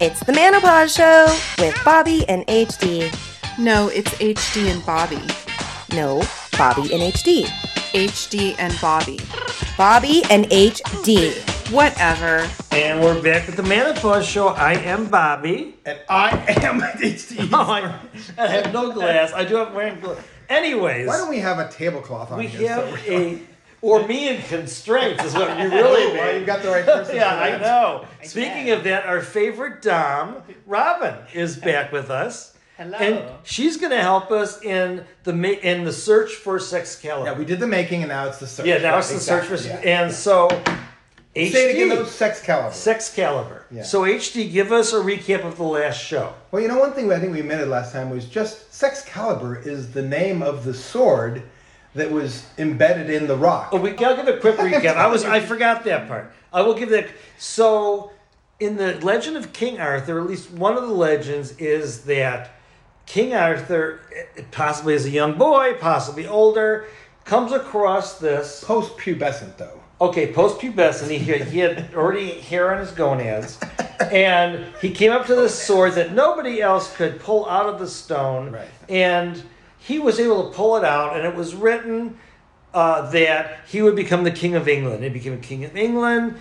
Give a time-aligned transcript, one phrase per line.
[0.00, 1.26] It's the Manopause Show
[1.62, 3.10] with Bobby and HD.
[3.58, 5.20] No, it's HD and Bobby.
[5.94, 6.22] No,
[6.56, 7.44] Bobby and HD.
[7.92, 9.18] HD and Bobby.
[9.76, 11.32] Bobby and HD.
[11.72, 12.48] Whatever.
[12.70, 14.48] And we're back with the Manopause Show.
[14.48, 15.74] I am Bobby.
[15.84, 16.30] And I
[16.62, 17.48] am HD.
[17.52, 17.98] Oh, I,
[18.38, 19.32] I have no glass.
[19.32, 20.18] I do have wearing glass.
[20.48, 22.68] Anyways, Why don't we have a tablecloth on we here?
[22.68, 23.38] so have we- a
[23.82, 26.40] or me in constraints is what you oh, really Well, mean.
[26.40, 27.16] you got the right person.
[27.16, 27.60] yeah, I that.
[27.60, 28.06] know.
[28.22, 32.54] Speaking of that, our favorite Dom, Robin, is back with us.
[32.76, 32.96] Hello.
[32.98, 37.24] And she's going to help us in the ma- in the search for Sexcalibur.
[37.24, 38.66] Yeah, we did the making and now it's the search.
[38.66, 41.50] Yeah, now Right, it's the search for exactly, and so yeah.
[41.50, 42.70] Say it again, HD though, sex caliber.
[42.74, 43.62] Sexcalibur.
[43.70, 43.82] Yeah.
[43.82, 46.34] So HD, give us a recap of the last show.
[46.52, 49.92] Well, you know, one thing I think we admitted last time was just Sexcalibur is
[49.92, 51.42] the name of the sword
[51.98, 53.70] that was embedded in the rock.
[53.72, 54.96] Oh, we I'll give a quick recap.
[54.96, 56.32] I was I forgot that part.
[56.52, 57.08] I will give that.
[57.38, 58.10] So,
[58.58, 62.50] in the legend of King Arthur, at least one of the legends is that
[63.06, 64.00] King Arthur,
[64.36, 66.86] eh, possibly as a young boy, possibly older,
[67.24, 68.64] comes across this.
[68.64, 69.80] Post-pubescent, though.
[70.00, 73.58] Okay, post-pubescent, he, he had already hair on his gonads,
[74.12, 77.86] and he came up to this sword that nobody else could pull out of the
[77.88, 78.68] stone, Right.
[78.88, 79.42] and
[79.78, 82.18] he was able to pull it out, and it was written
[82.74, 85.02] uh, that he would become the king of England.
[85.02, 86.36] He became king of England.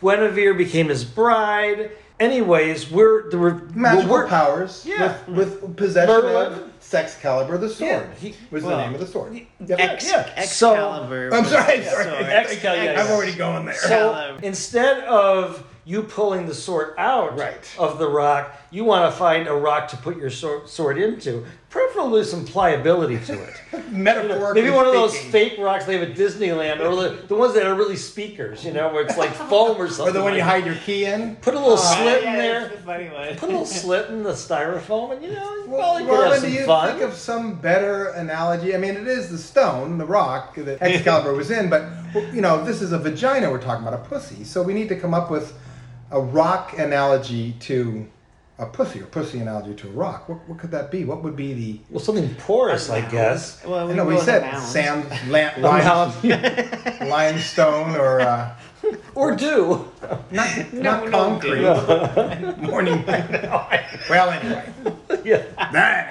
[0.00, 1.90] Guinevere became his bride.
[2.20, 5.16] Anyways, we're the re- Magical we're, powers Yeah.
[5.26, 6.52] with, with possession Merlin.
[6.52, 9.34] of Sexcalibur, the sword, Yeah, he- was well, the name of the sword.
[9.66, 9.80] Yep.
[9.80, 10.24] Ex- yeah.
[10.24, 11.30] So- Excalibur.
[11.32, 12.04] I'm sorry, I'm sorry.
[12.04, 12.26] sword.
[12.26, 13.74] Excal- yeah, I'm already going there.
[13.74, 17.74] So instead of you pulling the sword out Right.
[17.76, 21.44] of the rock, you want to find a rock to put your sword, sword into,
[21.72, 23.54] preferably with some pliability to it.
[23.90, 25.30] Metaphorically Maybe one of those speaking.
[25.32, 28.72] fake rocks they have at Disneyland, or the, the ones that are really speakers, you
[28.72, 30.02] know, where it's like foam or something.
[30.08, 31.36] Or the one you hide your key in.
[31.36, 32.66] Put a little Uh, slit Yeah, in there.
[32.66, 33.28] it's the funny one.
[33.36, 36.42] Put a little slit in the styrofoam, and you know, you Well, probably Robin, have
[36.42, 36.88] do some you fun.
[36.90, 38.74] think of some better analogy?
[38.74, 41.84] I mean, it is the stone, the rock that Excalibur was in, but
[42.34, 44.44] you know, this is a vagina we're talking about, a pussy.
[44.44, 45.54] So we need to come up with
[46.10, 48.06] a rock analogy to
[48.58, 50.28] a pussy, or pussy analogy to a rock.
[50.28, 51.04] What, what could that be?
[51.04, 51.80] What would be the?
[51.90, 53.64] well, something porous, I guess.
[53.64, 56.14] Well, I know we said sand, la- mound.
[56.22, 58.54] lime, limestone, or uh,
[59.14, 59.88] Or do.
[60.30, 61.62] not, No, not no, concrete.
[62.58, 63.04] Morning.
[63.06, 64.72] well, anyway.
[65.24, 65.44] yeah.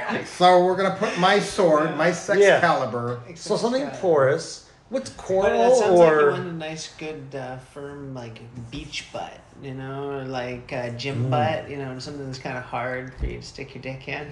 [0.10, 2.60] Anyway, So we're gonna put my sword, my sex Yeah.
[2.62, 3.20] caliber.
[3.36, 4.61] So something porous.
[4.92, 8.42] What's But coral it sounds like you or want a nice, good, uh, firm, like
[8.72, 11.30] beach butt, you know, or like uh, gym Mm.
[11.30, 14.28] butt, you know, something that's kind of hard for you to stick your dick in.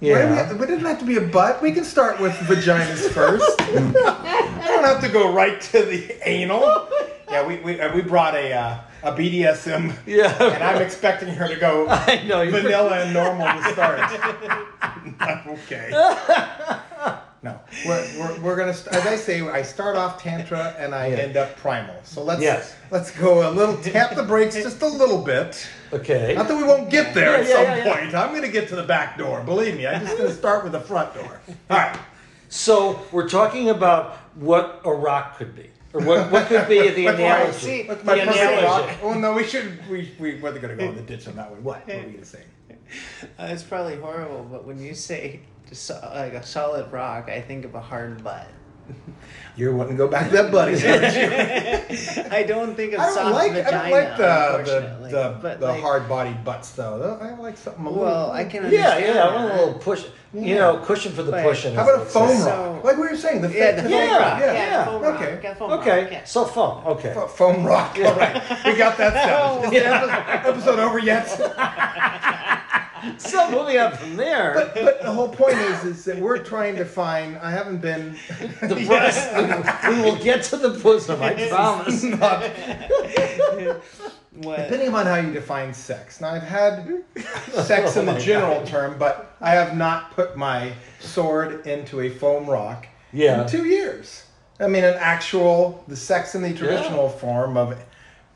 [0.00, 0.52] Why do we, yeah?
[0.54, 1.62] we didn't have to be a butt.
[1.62, 3.54] We can start with vaginas first.
[3.60, 6.88] I don't have to go right to the anal.
[7.30, 10.34] Yeah, we we, uh, we brought a uh, a BDSM, Yeah.
[10.42, 12.50] and I'm expecting her to go I know you.
[12.50, 14.10] vanilla and normal to start.
[15.46, 16.82] okay.
[17.42, 21.06] No, we're, we're, we're gonna st- as I say, I start off tantra and I
[21.06, 21.16] Yeah.
[21.16, 21.94] end up primal.
[22.04, 22.74] So let's Yes.
[22.90, 25.66] let's go a little tap the brakes just a little bit.
[25.90, 26.34] Okay.
[26.36, 27.94] Not that we won't get there Yeah, at yeah, some yeah, yeah.
[28.02, 28.14] point.
[28.14, 29.42] I'm gonna get to the back door.
[29.42, 31.40] Believe me, I'm just gonna start with the front door.
[31.70, 31.98] All right.
[32.50, 37.04] So we're talking about what a rock could be, or what, what could be the
[37.06, 37.58] What- what- analogy.
[37.58, 38.86] see, What's my The perfect analogy.
[38.88, 38.96] rock?
[39.02, 41.64] Oh no, we should we we we're gonna go in the ditch on that one.
[41.64, 41.86] What?
[41.86, 42.42] What are we gonna say?
[43.38, 47.40] Uh, it's probably horrible, but when you say just so- like a solid rock, I
[47.40, 48.48] think of a hard butt.
[49.56, 52.22] You're wanting to go back to that buddy, aren't you?
[52.30, 55.54] I don't think of I don't soft like vagina, I don't like the the, the,
[55.58, 57.18] the like, hard bodied butts though.
[57.20, 58.04] I like something a little.
[58.04, 59.14] Well, I can Yeah, understand.
[59.14, 59.22] yeah.
[59.24, 60.04] I want a little push.
[60.32, 61.74] You know, cushion for the But pushing.
[61.74, 62.36] How about a foam.
[62.38, 62.84] So- rock?
[62.84, 64.40] Like we were saying, the Yeah, the foam Yeah, rock.
[64.40, 65.40] yeah, Yeah, foam okay.
[65.42, 65.80] Yeah, foam rock.
[65.80, 66.24] Okay, Yeah.
[66.24, 66.86] so foam.
[66.86, 67.12] Okay.
[67.14, 67.96] Fo- foam rock.
[67.98, 69.64] All right, we got that settled.
[69.74, 72.58] Is the episode over yet?
[73.18, 76.76] So moving up from there, But, but the whole point is, is that we're trying
[76.76, 77.36] to find.
[77.38, 78.16] I haven't been.
[78.60, 79.34] the breast.
[79.88, 81.22] we will get to the bosom.
[81.22, 82.02] I promise.
[82.02, 82.42] Not,
[84.34, 84.56] What?
[84.56, 86.20] depending upon how you define sex.
[86.20, 87.02] Now I've had
[87.52, 92.08] sex in the oh general term, but I have not put my sword into a
[92.08, 93.42] foam rock Yeah.
[93.42, 94.24] in two years.
[94.60, 97.78] I mean, an actual the sex in the traditional form of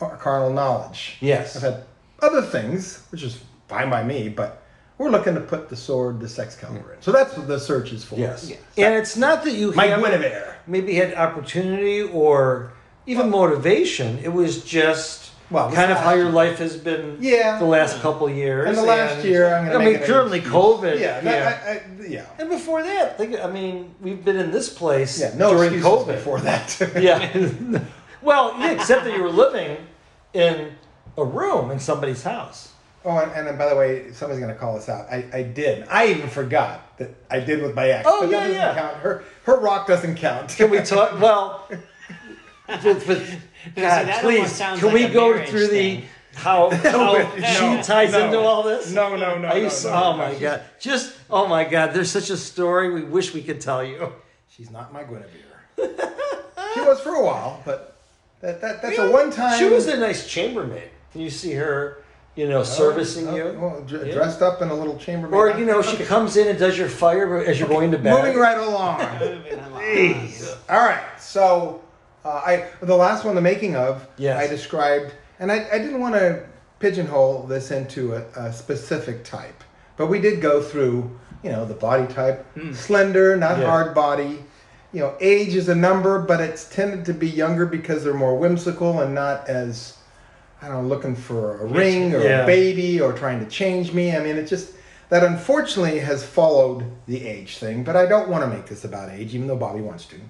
[0.00, 1.17] uh, carnal knowledge.
[1.21, 1.56] Yes.
[1.56, 1.85] I've had
[2.21, 4.63] other things, which is fine by me, but
[4.99, 7.03] we're looking to put the sword, the Sexcalibur in.
[7.03, 8.17] So that's what the search is for.
[8.17, 8.49] Yes.
[8.77, 8.87] Yeah.
[8.87, 10.55] And it's not that you My haven't Guinevere.
[10.67, 12.73] maybe had opportunity or
[13.07, 14.19] even motivation.
[14.19, 17.59] It was just Well, kind of how your life has been Yeah.
[17.59, 18.69] the last couple years.
[18.69, 20.55] And the last year, I'm gonna I make mean, it currently excuse.
[20.55, 21.01] COVID.
[21.01, 21.23] Yeah, Yeah.
[21.23, 22.27] no, I, I, yeah.
[22.39, 26.07] and before that, think, I mean, we've been in this place Yeah, no during excuses
[26.07, 26.07] COVID.
[26.15, 26.93] before that.
[27.03, 27.81] Yeah.
[28.23, 29.77] well, yeah, except that you were living
[30.33, 30.73] in
[31.19, 32.71] a room in somebody's house.
[33.06, 35.06] Oh, and, and then, by the way, somebody's going to call us out.
[35.11, 35.87] I, I did.
[35.89, 38.06] I even forgot that I did with my ex.
[38.09, 38.75] Oh, but yeah, that doesn't yeah.
[38.75, 38.97] count.
[38.99, 40.49] Her her rock doesn't count.
[40.51, 41.19] Can we talk?
[41.21, 41.69] Well,
[42.67, 43.19] but, but,
[43.77, 46.03] God, that please, sounds can like we a go marriage through the
[46.35, 48.25] how how No, she ties no.
[48.25, 48.91] into all this?
[48.91, 50.17] No, no, no, Are you, no, s- no, oh no.
[50.17, 50.62] my God!
[50.81, 51.93] Just oh my God!
[51.93, 54.12] There's such a story we wish we could tell you.
[54.49, 55.29] She's not my Guinevere.
[56.75, 57.97] she was for a while, but
[58.41, 59.59] that, that that's a one time.
[59.59, 60.91] She was a nice chambermaid.
[61.12, 62.04] Can you see her?
[62.37, 63.57] You know, servicing Oh, you.
[63.61, 64.15] well, dr- Yeah.
[64.15, 65.35] dressed up in a little chambermaid.
[65.39, 68.13] Or you know, she comes in and does your fire as you're going to bed.
[68.25, 69.01] Moving right along.
[70.69, 71.81] All right, so
[72.25, 74.39] uh, I the last one, the making of, Yes.
[74.43, 76.45] I described, and I, I didn't want to
[76.81, 79.63] pigeonhole this into a, a specific type,
[79.97, 81.11] but we did go through,
[81.43, 83.67] you know, the body type, slender, not Yeah.
[83.67, 84.45] hard body.
[84.93, 88.37] You know, age is a number, but it's tended to be younger because they're more
[88.37, 89.99] whimsical and not as,
[90.65, 92.43] I don't know, looking for a ring or Yeah.
[92.45, 94.17] a baby or trying to change me.
[94.17, 94.73] I mean, it just
[95.11, 97.85] that unfortunately has followed the age thing.
[97.85, 100.17] But I don't want to make this about age, even though Bobby wants to.
[100.17, 100.23] Um,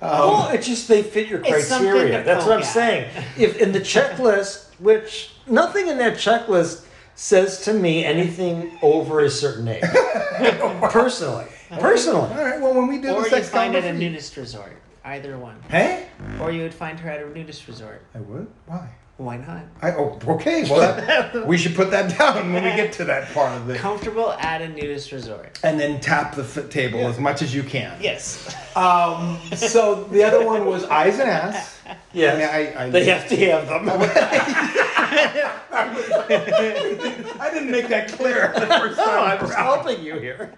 [0.00, 2.24] well, it's just they fit your criteria.
[2.24, 2.72] That's what I'm oh, poke at.
[2.72, 3.10] saying.
[3.38, 9.28] If in the checklist, which nothing in that checklist says to me anything over a
[9.28, 9.84] certain age.
[10.90, 11.44] Personally,
[11.78, 12.30] personally.
[12.30, 12.58] All right.
[12.58, 14.80] Well, when we do Or the you sex find it a nudist resort.
[15.04, 15.60] Either one.
[15.68, 16.06] Hey,
[16.40, 18.02] Or you would find her at a nudist resort.
[18.14, 18.46] I would.
[18.66, 18.88] Why?
[19.20, 19.60] Why not?
[19.82, 20.62] I oh okay.
[20.62, 23.74] Well, that, we should put that down when we get to that part of the
[23.76, 25.60] Comfortable at a nudist resort.
[25.62, 27.98] and then tap the f- table as much as you can.
[28.00, 28.48] Yes.
[28.74, 29.38] Um.
[29.54, 31.78] So the other one was eyes and ass.
[32.14, 32.34] Yes.
[32.34, 33.88] I mean, I, I, they have to have them.
[37.40, 39.04] I didn't make that clear the first No.
[39.04, 39.64] I was around.
[39.84, 40.54] helping you here.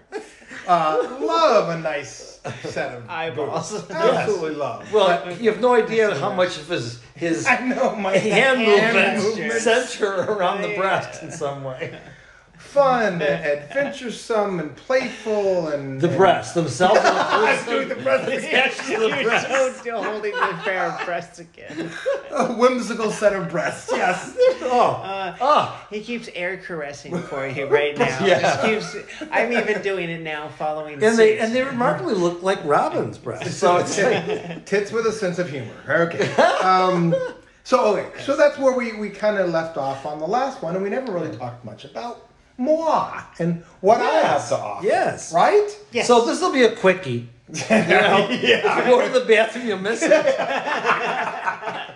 [0.67, 2.32] Uh, love a nice
[2.63, 3.71] set of Eyeballs.
[3.71, 3.91] boobs.
[3.91, 4.91] Absolutely love.
[4.93, 9.21] Well, you have no idea how much of his his I know my hand hand
[9.21, 9.63] movement movements.
[9.63, 11.97] center around the breast in some way.
[12.73, 16.99] fun, and adventuresome, and playful, and The breasts themselves.
[16.99, 17.09] are the
[17.47, 19.47] I'm doing the breast attached to the You're breast.
[19.47, 21.91] so still holding the pair of breasts again.
[22.31, 23.89] A whimsical set of breasts.
[23.91, 24.35] Yes.
[24.63, 28.03] Oh, Uh, oh, he keeps air caressing for you right now.
[28.25, 28.39] Yeah.
[28.65, 29.29] Just keeps.
[29.31, 31.03] I'm even doing it now, following.
[31.03, 33.55] and they and they remarkably look like Robin's breasts.
[33.57, 35.73] So it's like, Tits with a sense of humor.
[35.87, 36.31] Okay.
[36.63, 37.13] Um,
[37.63, 38.21] so okay.
[38.23, 40.89] So that's where we, we kind of left off on the last one, and we
[40.89, 42.27] never really talked much about
[42.57, 44.85] moi and what I have to offer.
[44.85, 45.33] Yes.
[45.33, 45.69] Right.
[45.91, 46.07] Yes.
[46.07, 47.29] so this will be a quickie.
[47.49, 48.77] You know, yeah.
[48.79, 50.11] you go to the bathroom, you'll miss it.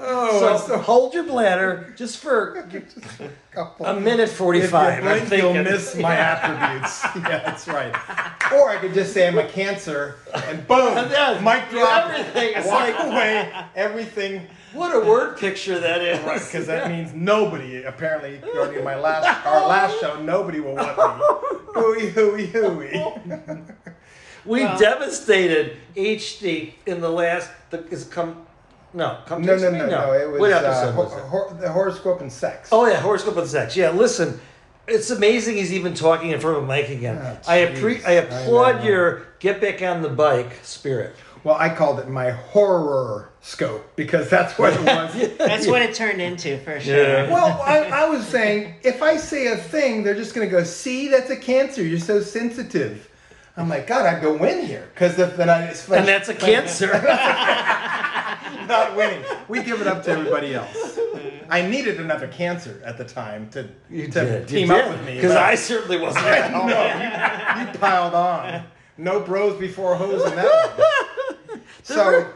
[0.00, 2.66] Oh, So, it's so hold your bladder just for
[3.52, 3.86] couple.
[3.86, 5.04] a minute If you forty-five.
[5.06, 7.04] I'm blink, you'll miss my attributes.
[7.16, 7.94] yeah, that's right.
[8.52, 12.52] Or I could just say I'm a cancer, and boom, Yeah, mic drop, everything.
[12.56, 14.46] It's walk like- away, everything.
[14.72, 16.18] What a word picture that is.
[16.20, 20.74] Right, because that means nobody, apparently, according to my last our last show, nobody will
[20.74, 21.24] want me.
[21.74, 23.62] Hooey, hooey, hooey.
[24.44, 27.50] We Well- devastated HD in the last.
[27.70, 28.44] The, is come.
[28.94, 29.78] No, come No, to no, me?
[29.78, 30.12] no, no.
[30.12, 31.20] It was, what uh, episode ho- was it?
[31.24, 32.70] hor- the horoscope and sex.
[32.72, 33.76] Oh yeah, horoscope and sex.
[33.76, 34.40] Yeah, listen,
[34.86, 37.18] it's amazing he's even talking in front of a mic again.
[37.22, 38.06] Oh, I appre- jeez.
[38.06, 38.84] I applaud I know.
[38.84, 41.14] your get back on the bike spirit.
[41.44, 45.36] Well, I called it my horror scope because that's what it was.
[45.38, 46.96] That's what it turned into for sure.
[46.96, 47.32] Yeah.
[47.32, 50.64] Well, I, I was saying, if I say a thing, they're just going to go,
[50.64, 51.82] see, that's a cancer.
[51.82, 53.08] You're so sensitive.
[53.56, 54.88] I'm like, God, I'd go win here.
[54.94, 55.64] Because if then I.
[55.64, 56.92] It's And that's a cancer.
[58.68, 59.24] not winning.
[59.48, 60.98] We give it up to everybody else.
[61.50, 63.64] I needed another cancer at the time to,
[64.10, 65.14] to team up with me.
[65.16, 66.24] Because I certainly wasn't.
[66.52, 68.64] no, you, you piled on.
[68.96, 71.26] No bros before hoes in that one.
[71.94, 72.26] So,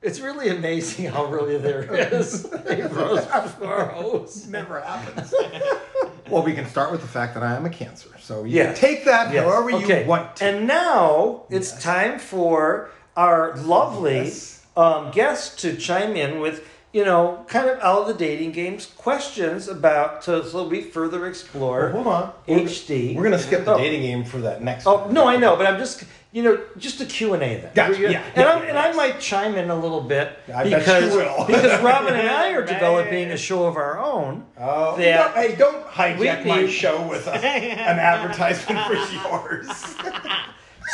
[0.00, 5.34] It's really amazing how really there is a rose before a never happens.
[6.30, 8.10] well, we can start with the fact that I am a cancer.
[8.20, 8.78] So you Yes.
[8.78, 9.42] take that Yes.
[9.44, 10.02] however Okay.
[10.04, 10.44] you want to.
[10.44, 14.64] And now it's time for our lovely Yes.
[14.76, 18.86] um, guest to chime in with, you know, kind of out of the dating games
[18.86, 22.32] questions about to so we further explore Well, hold on.
[22.46, 23.16] HD.
[23.16, 23.78] We're gonna skip the Oh.
[23.78, 24.86] dating game for that next.
[24.86, 25.12] Oh one.
[25.12, 26.04] no, I know, but I'm just
[26.38, 27.70] you know just a Q and A then.
[27.74, 30.62] Gotcha, We're- yeah, and, yeah, I'm, and I might chime in a little bit I
[30.62, 31.44] bet you because will.
[31.48, 34.46] because Robin and I are developing a show of our own.
[34.56, 38.94] Oh, that don't, hey, don't hijack my show with a, an advertisement for
[39.28, 39.68] yours.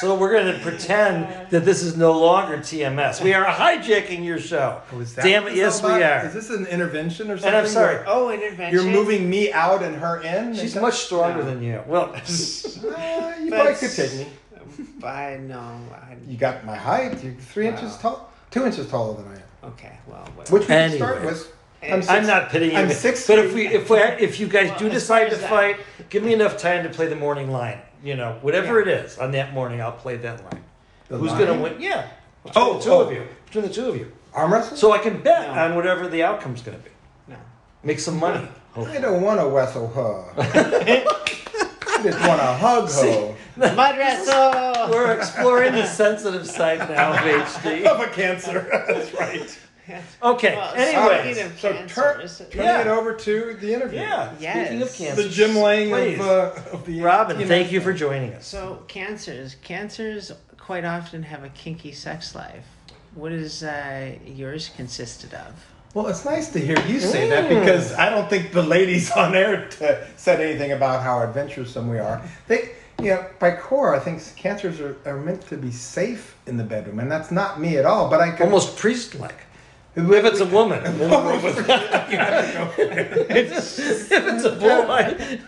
[0.01, 3.23] So we're going to pretend that this is no longer TMS.
[3.23, 4.81] We are hijacking your show.
[4.93, 6.27] Oh, is that Damn it, this yes is we are.
[6.27, 7.49] Is this an intervention or something?
[7.55, 7.59] And?
[7.59, 7.97] I'm sorry.
[7.99, 8.73] where Oh, intervention.
[8.75, 10.55] You're moving me out and her in.
[10.55, 11.45] She's much stronger No.
[11.45, 11.81] than you.
[11.87, 12.19] Well, Uh,
[13.41, 14.27] you But- probably could take me.
[15.03, 15.79] I know.
[15.93, 17.23] I, You got my height.
[17.23, 17.73] You're three Wow.
[17.73, 19.73] inches tall, two inches taller than I am.
[19.73, 19.99] okay.
[20.07, 20.25] Well.
[20.35, 20.53] Whatever.
[20.55, 21.53] Which we can start with.
[21.83, 22.95] Eh, I'm, six, I'm not pitying I'm you.
[22.95, 23.27] six.
[23.27, 25.77] But if we, if we, if you guys Well, do decide to that- fight,
[26.09, 27.79] give me enough time to play the morning line.
[28.03, 28.97] You know, whatever Yeah.
[28.97, 30.65] it is on that morning, I'll play that line.
[31.09, 31.47] The Who's line?
[31.47, 31.81] gonna win?
[31.81, 32.07] Yeah.
[32.45, 33.01] Between Oh, the two oh.
[33.01, 33.27] of you.
[33.47, 34.11] Between the two of you.
[34.35, 34.77] arm wrestle.
[34.77, 35.61] So I can bet No.
[35.63, 36.91] on whatever the outcome's gonna be.
[37.29, 37.37] No.
[37.83, 38.47] Make some money.
[38.77, 40.25] I don't want to wrestle her.
[40.37, 43.34] I just want to hug her.
[43.57, 44.91] Mud wrestle.
[44.91, 47.85] We're exploring the sensitive side now of HD.
[47.87, 48.67] Of a cancer.
[48.89, 49.59] That's right.
[50.23, 50.57] Okay.
[50.57, 51.33] Well, anyway.
[51.35, 52.81] speaking of So turn, cancers, turning Yeah.
[52.81, 54.01] it over to the interview.
[54.01, 54.29] Yeah.
[54.31, 54.99] Speaking of Yes.
[54.99, 55.23] cancer.
[55.23, 56.19] The Jim Lang please.
[56.19, 57.47] of, uh, of the Robin, know.
[57.47, 58.47] thank you for joining us.
[58.47, 62.65] So cancers, cancers quite often have a kinky sex life.
[63.15, 65.53] What is uh, yours consisted of?
[65.93, 67.61] Well, it's nice to hear you say that Mm.
[67.61, 71.99] because I don't think the ladies on air t- said anything about how adventuresome we
[71.99, 72.21] are.
[72.49, 72.71] They,
[73.01, 76.65] you know, by core, I think cancers are, are meant to be safe in the
[76.65, 78.09] bedroom, and that's not me at all.
[78.09, 79.41] But I can Almost priest-like.
[79.97, 81.59] If it's a woman, with-
[83.29, 85.39] if it's a boy,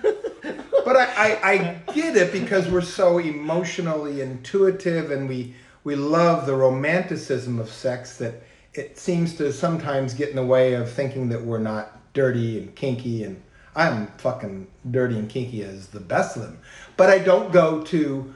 [0.85, 6.47] but I, I, I get it because we're so emotionally intuitive and we we love
[6.47, 11.29] the romanticism of sex that it seems to sometimes get in the way of thinking
[11.31, 13.43] that we're not dirty and kinky and
[13.75, 16.59] I'm fucking dirty and kinky as the best of them.
[16.97, 18.35] But I don't go to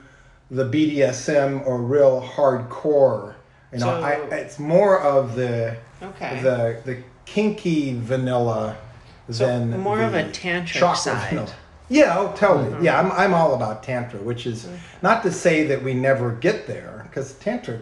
[0.51, 3.35] the BDSM or real hardcore.
[3.73, 6.41] You know, So- I, it's more of the Okay.
[6.43, 8.77] the the kinky vanilla
[9.31, 11.29] So than more of a tantric side.
[11.31, 11.53] vanilla.
[11.89, 12.71] Yeah, oh, totally.
[12.71, 12.85] Mm-hmm.
[12.85, 14.69] Yeah, I'm, I'm all about tantra, which is
[15.03, 17.81] not to say that we never get there, because tantra,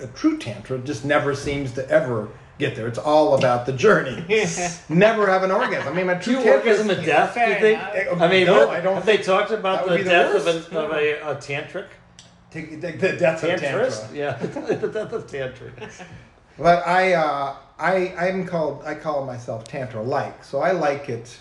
[0.00, 2.86] a true tantra, just never seems to ever get there.
[2.86, 4.24] It's all about the journey.
[4.88, 5.92] never have an orgasm.
[5.92, 7.34] I mean, my do true orgasm is- of death?
[7.34, 7.80] Do you think?
[8.08, 8.20] enough.
[8.22, 10.70] I mean, no, what- I don't have they talked about the the death of, worst.
[10.70, 11.86] an, of a, a tantric?
[12.50, 14.08] Take- take the death of Tantrist?
[14.10, 14.16] tantra.
[14.16, 14.36] Yeah,
[14.76, 15.90] the death of tantric.
[16.58, 18.82] But I, uh, I, I'm called.
[18.84, 20.44] I call myself tantra like.
[20.44, 21.34] So I like it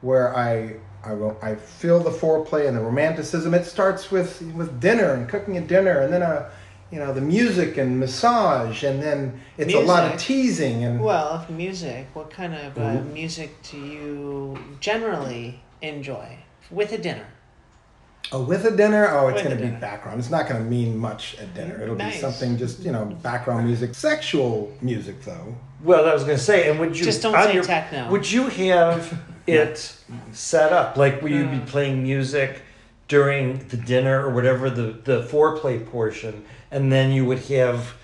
[0.00, 1.36] where I, I will.
[1.42, 3.52] I feel the foreplay and the romanticism.
[3.52, 6.50] It starts with with dinner and cooking a dinner, and then a,
[6.92, 11.00] you know, the music and massage, and then it's a lot of teasing and.
[11.00, 12.06] Well, music.
[12.12, 13.12] What kind of uh, Mhm.
[13.14, 16.36] music do you generally enjoy
[16.70, 17.24] with a dinner?
[18.30, 19.08] Oh, with a dinner?
[19.10, 19.80] Oh, it's going to be dinner.
[19.80, 20.18] background.
[20.18, 21.82] It's not going to mean much at dinner.
[21.82, 22.14] It'll Nice.
[22.14, 23.94] be something just, you know, background music.
[23.94, 25.54] Sexual music, though.
[25.82, 28.10] Well, I was going to say, and would you Just don't on say your- techno.
[28.10, 29.96] Would you have it
[30.32, 31.66] set up like will you be Mm.
[31.66, 32.62] playing music
[33.08, 37.94] during the dinner or whatever the the foreplay portion, and then you would have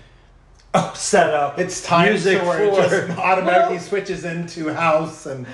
[0.95, 5.45] set up It's time music so where it for just automatically switches into house and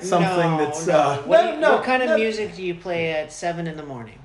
[0.00, 0.94] something no, that's no.
[0.94, 2.16] uh, What, No, you- no, what kind of no.
[2.18, 4.18] music do you play at seven in the morning?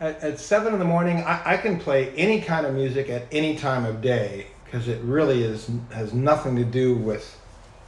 [0.00, 1.18] at, at seven in the morning.
[1.24, 5.00] I, I can play any kind of music at any time of day because it
[5.02, 7.36] really is has nothing to do with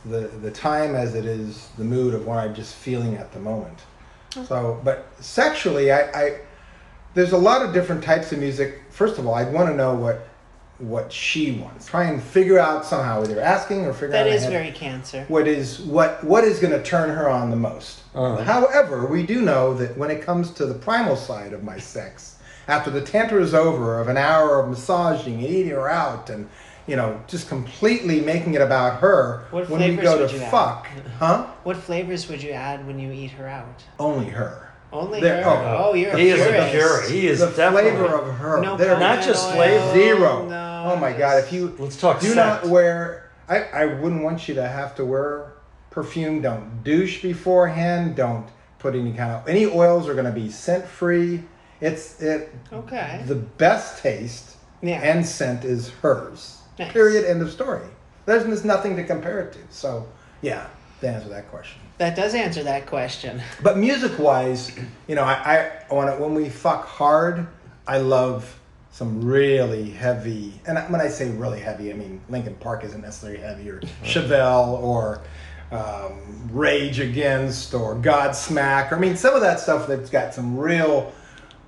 [0.06, 3.38] the the time as it is the mood of what I'm just feeling at the
[3.40, 3.78] moment.
[4.46, 6.40] So, but sexually, I, I
[7.14, 8.82] there's a lot of different types of music.
[8.90, 10.26] First of all, I'd want to know what
[10.78, 11.86] what she wants.
[11.86, 15.26] Try and figure out somehow, either asking or figure That out is ahead very cancer.
[15.28, 18.00] what is what what is going to turn her on the most.
[18.14, 18.42] Uh-huh.
[18.42, 22.38] However, we do know that when it comes to the primal side of my sex,
[22.66, 26.48] after the tantra is over, of an hour of massaging and eating her out, and
[26.86, 30.42] you know, just completely making it about her, What when we go would to you
[30.42, 30.50] add?
[30.50, 30.86] fuck,
[31.18, 31.46] huh?
[31.62, 33.84] What flavors would you add when you eat her out?
[33.98, 34.69] Only her.
[34.92, 35.50] Only There- her.
[35.50, 36.70] oh, Oh, you're he a is a purist.
[36.72, 37.02] pure.
[37.10, 38.60] He is the definitely flavor of her.
[38.60, 39.92] No They're Not coconut just oil, flavor.
[39.92, 40.46] zero.
[40.48, 41.38] No, oh my god!
[41.44, 42.36] If you Let's talk do scent.
[42.36, 45.52] not wear, I I wouldn't want you to have to wear
[45.90, 46.40] perfume.
[46.42, 48.16] Don't douche beforehand.
[48.16, 48.46] Don't
[48.78, 51.44] put any kind of any oils are going to be scent free.
[51.80, 52.52] It's it.
[52.72, 53.22] Okay.
[53.26, 55.00] The best taste Yeah.
[55.02, 56.58] and scent is hers.
[56.78, 56.92] Nice.
[56.92, 57.24] Period.
[57.26, 57.82] End of story.
[58.26, 59.58] There's, there's nothing to compare it to.
[59.70, 60.06] So
[60.42, 60.66] yeah,
[61.00, 61.80] to answer that question.
[61.98, 63.42] That does answer that question.
[63.62, 64.72] But music wise,
[65.06, 65.32] you know, I,
[65.88, 67.46] I when, when we fuck hard,
[67.86, 68.58] I love
[68.92, 73.40] some really heavy, and when I say really heavy, I mean Linkin Park isn't necessarily
[73.40, 75.22] heavy, or Chevelle, or
[75.70, 78.92] um, Rage Against, or Godsmack.
[78.92, 81.12] Or, I mean, some of that stuff that's got some real,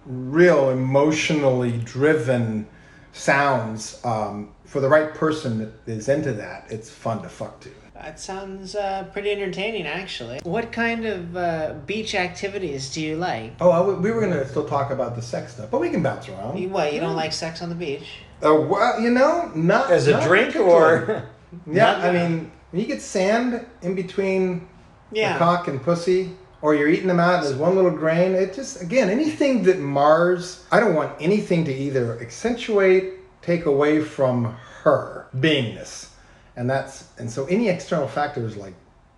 [0.06, 2.66] real emotionally driven
[3.12, 4.00] sounds.
[4.04, 7.70] Um, for the right person that is into that, it's fun to fuck to.
[7.94, 10.40] That sounds uh, pretty entertaining, actually.
[10.44, 13.52] What kind of uh, beach activities do you like?
[13.60, 16.02] Oh, I w we were gonna still talk about the sex stuff, but we can
[16.02, 16.58] bounce around.
[16.58, 18.06] You, what, you don't like sex on the beach?
[18.42, 21.28] Uh, well, you know, not as a not drink or
[21.66, 21.84] yeah.
[21.84, 24.66] not- I mean, when you get sand in between
[25.12, 25.34] Yeah.
[25.34, 26.30] the cock and pussy,
[26.62, 29.78] or you're eating them out and there's one little grain, it just again anything that
[29.78, 30.64] mars.
[30.72, 36.08] I don't want anything to either accentuate, take away from her beingness,
[36.56, 38.74] and that's and so any external factors like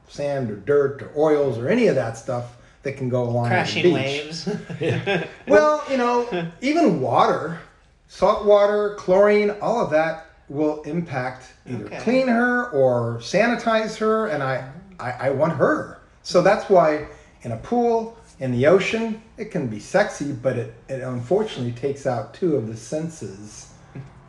[0.09, 3.93] sand or dirt or oils or any of that stuff that can go along Crashing
[3.93, 4.81] with the beach.
[4.81, 5.29] waves.
[5.49, 7.59] Well, you know, even water,
[8.09, 11.99] salt water, chlorine, all of that will impact either Okay.
[12.01, 15.99] clean her or sanitize her, and I, I, I want her.
[16.23, 17.07] So that's why
[17.43, 22.07] in a pool, in the ocean, it can be sexy, but it, it unfortunately takes
[22.07, 23.73] out two of the senses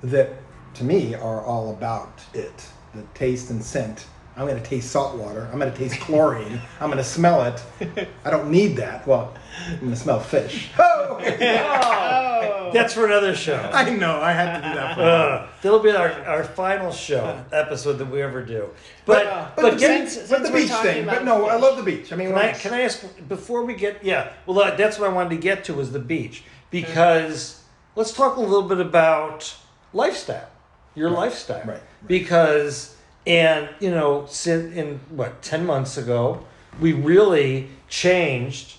[0.01, 0.29] that
[0.75, 4.05] to me are all about it the taste and scent.
[4.37, 5.47] I'm going to taste salt water.
[5.53, 6.59] I'm going to taste chlorine.
[6.81, 8.07] I'm going to smell it.
[8.25, 9.07] I don't need that.
[9.07, 9.33] Well,
[9.69, 10.69] I'm going to smell fish.
[10.77, 12.71] Oh!
[12.73, 13.57] That's for another show.
[13.73, 14.19] I know.
[14.19, 14.95] I had to do that.
[14.95, 18.69] For Uh, that'll be our, our final show episode that we ever do.
[19.05, 21.05] But But- but, but, the, get, beach, since but the beach thing.
[21.05, 22.11] But no, I love the beach.
[22.11, 24.33] I mean, Can I, can I ask before we get yeah?
[24.45, 27.61] Well, that- that's what I wanted to get to was the beach because
[27.95, 29.55] let's talk a little bit about
[29.93, 30.49] lifestyle,
[30.95, 31.81] your lifestyle, right.
[32.07, 32.95] Because
[33.27, 36.45] and you know, since in what ten months ago,
[36.79, 38.77] we really changed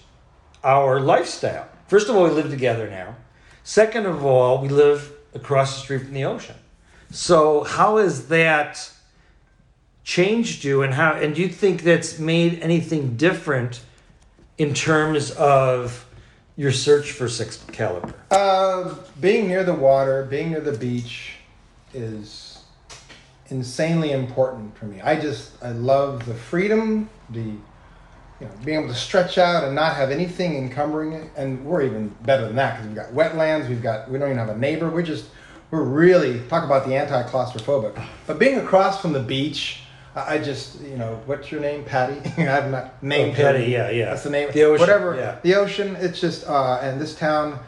[0.64, 1.68] our lifestyle.
[1.88, 3.16] First of all, we live together now.
[3.62, 6.56] Second of all, we live across the street from the ocean.
[7.10, 8.92] So how has that?
[10.06, 13.80] changed you and how and do you think that's made anything different
[14.56, 16.06] in terms of
[16.56, 21.32] your search for six caliber Uh, being near the water, being near the beach,
[21.96, 22.58] is
[23.48, 25.00] insanely important for me.
[25.00, 27.60] I just I love the freedom, the you
[28.40, 31.30] know being able to stretch out and not have anything encumbering it.
[31.36, 33.68] And we're even better than that because we've got wetlands.
[33.68, 34.88] We've got we don't even have a neighbor.
[34.90, 35.26] We're just
[35.70, 38.00] we're really talk about the anti-claustrophobic.
[38.26, 39.80] But being across from the beach.
[40.18, 42.14] I just, you know, what's your name, Patty?
[42.42, 43.68] I've not named Oh, Patty, her.
[43.68, 44.04] yeah, yeah.
[44.06, 44.48] That's the name.
[44.50, 45.14] The ocean, Whatever.
[45.14, 45.38] yeah.
[45.42, 45.94] The ocean.
[45.96, 47.58] It's just, uh, and this town,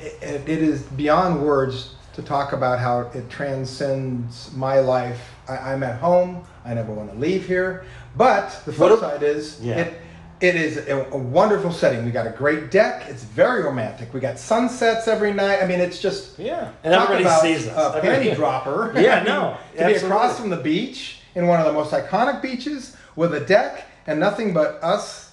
[0.00, 5.30] it, it is beyond words to talk about how it transcends my life.
[5.48, 6.44] I, I'm at home.
[6.64, 7.84] I never want to leave here.
[8.16, 9.76] But the flip side is, Yeah.
[9.78, 10.00] it
[10.40, 12.04] it is a, a wonderful setting.
[12.04, 13.06] We got a great deck.
[13.08, 14.14] It's very romantic.
[14.14, 15.60] We got sunsets every night.
[15.62, 18.92] I mean, it's just yeah and everybody about sees us a panty dropper.
[19.00, 22.96] Yeah, no, to be across from the beach in one of the most iconic beaches
[23.14, 25.32] with a deck and nothing but us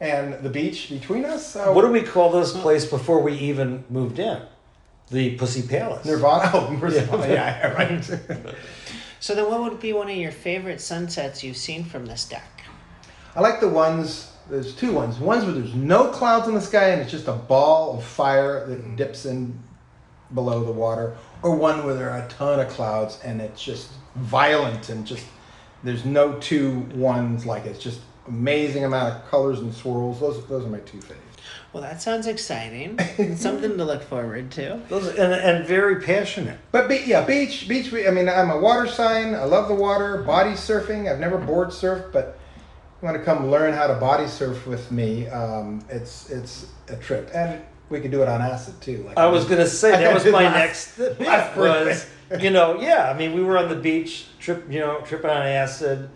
[0.00, 1.54] and the beach between us.
[1.54, 4.40] What do we call this place before we even moved in
[5.10, 6.50] the pussy palace Nirvana.
[6.54, 7.26] Oh, Nirvana.
[7.32, 8.02] yeah, right.
[9.20, 12.62] so then, what would be one of your favorite sunsets you've seen from this deck?
[13.36, 14.30] I like the ones.
[14.48, 15.18] There's two ones.
[15.18, 18.66] Ones where there's no clouds in the sky and it's just a ball of fire
[18.66, 19.58] that dips in
[20.34, 23.90] below the water, or one where there are a ton of clouds and it's just
[24.16, 25.24] violent and just
[25.82, 27.70] there's no two ones like it.
[27.70, 30.20] It's just amazing amount of colors and swirls.
[30.20, 31.33] Those those are my two favorites.
[31.74, 33.00] Well, that sounds exciting.
[33.36, 34.80] Something to look forward to.
[34.88, 37.92] Those, and, and very passionate But be, yeah, beach, beach.
[37.92, 39.34] I mean, I'm a water sign.
[39.34, 40.22] I love the water.
[40.22, 41.10] Body surfing.
[41.10, 42.38] I've never board surfed, but
[43.02, 45.26] you want to come learn how to body surf with me?
[45.26, 47.60] Um, it's it's a trip, and
[47.90, 49.02] we could do it on acid too.
[49.08, 52.06] Like I was gonna say that was my last- next last was
[52.40, 55.42] you know yeah I mean we were on the beach trip you know tripping on
[55.42, 56.08] acid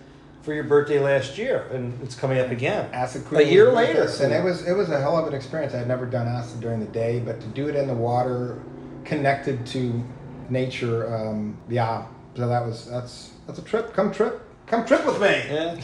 [0.49, 4.21] for your birthday last year and it's coming up again acid a year later us,
[4.21, 5.75] and it was it was a hell of an experience.
[5.75, 8.59] I had never done acid during the day, but to do it in the water,
[9.05, 10.03] connected to
[10.49, 12.07] nature, um, yeah.
[12.35, 13.93] So that was that's that's a trip.
[13.93, 15.27] Come trip, come trip with me.
[15.29, 15.79] yeah.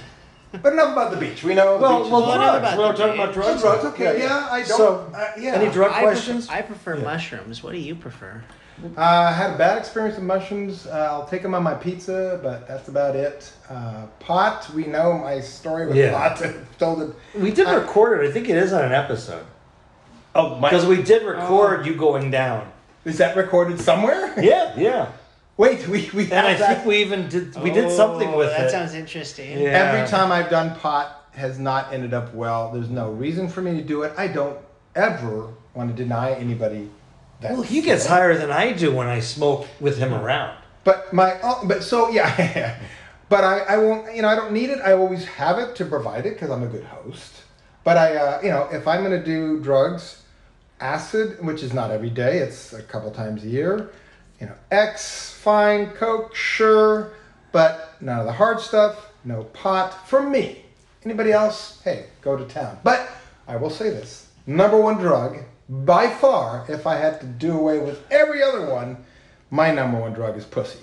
[0.62, 1.44] But enough about the beach.
[1.44, 1.76] We know.
[1.76, 2.56] the Well, beach well, Well, drugs.
[2.56, 3.60] enough about We're the talking about drugs.
[3.60, 3.84] drugs.
[3.84, 4.78] Okay, yeah, I don't.
[4.78, 5.56] So, uh, yeah.
[5.56, 6.46] any drug I questions?
[6.46, 7.62] Prefer, I prefer mushrooms.
[7.62, 8.42] What do you prefer?
[8.82, 10.86] Uh, I had a bad experience with mushrooms.
[10.86, 13.52] Uh, I'll take them on my pizza, but that's about it.
[13.70, 16.12] Uh, pot, we know my story with Yeah.
[16.12, 16.42] pot.
[16.78, 17.10] Told it.
[17.38, 18.28] we did I- record it.
[18.28, 19.44] I think it is on an episode
[20.34, 20.68] Oh, my.
[20.70, 22.66] because we did record you going down.
[23.04, 24.34] Is that recorded somewhere?
[24.42, 25.12] Yeah, yeah.
[25.56, 26.74] Wait, we, we And I have that.
[26.78, 28.70] think we even did we did something Oh, with that it.
[28.70, 29.56] sounds interesting.
[29.60, 29.68] Yeah.
[29.68, 32.72] Every time I've done pot has not ended up well.
[32.72, 34.12] There's no reason for me to do it.
[34.18, 34.58] I don't
[34.96, 36.90] ever want to deny anybody
[37.42, 40.56] well, he gets higher than I do when I smoke with him around.
[40.84, 42.78] But my, oh, but so yeah,
[43.28, 44.14] but I, I won't.
[44.14, 44.80] You know, I don't need it.
[44.80, 47.42] I always have it to provide it because I'm a good host.
[47.82, 50.22] But I, uh, you know, if I'm going to do drugs,
[50.80, 53.90] acid, which is not every day, it's a couple times a year.
[54.40, 57.12] You know, X, fine, Coke, sure,
[57.52, 59.10] but none of the hard stuff.
[59.24, 60.64] No pot for me.
[61.04, 61.80] Anybody else?
[61.82, 62.78] Hey, go to town.
[62.82, 63.08] But
[63.46, 66.64] I will say this: number one drug by far.
[66.68, 69.04] If I had to do away with every other one,
[69.50, 70.80] my number one drug is pussy.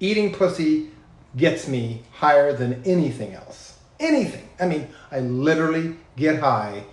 [0.00, 0.90] Eating pussy
[1.36, 3.78] gets me higher than anything else.
[3.98, 4.48] Anything.
[4.60, 6.84] I mean, I literally get high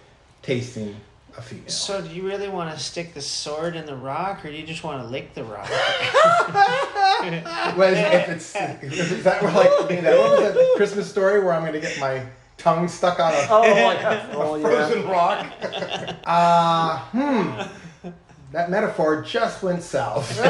[0.42, 0.96] tasting
[1.38, 1.70] a female.
[1.70, 4.66] So, do you really want to stick the sword in the rock, or do you
[4.66, 5.70] just want to lick the rock?
[7.24, 11.54] Well, if it's is that like I mean, that what was that Christmas story where
[11.54, 12.26] I'm going to get my
[12.64, 14.28] tongue stuck on a Oh, yeah.
[14.34, 14.64] Oh, yeah.
[14.64, 15.46] frozen rock?
[16.26, 18.10] Uh, hmm.
[18.54, 20.40] That metaphor just went south.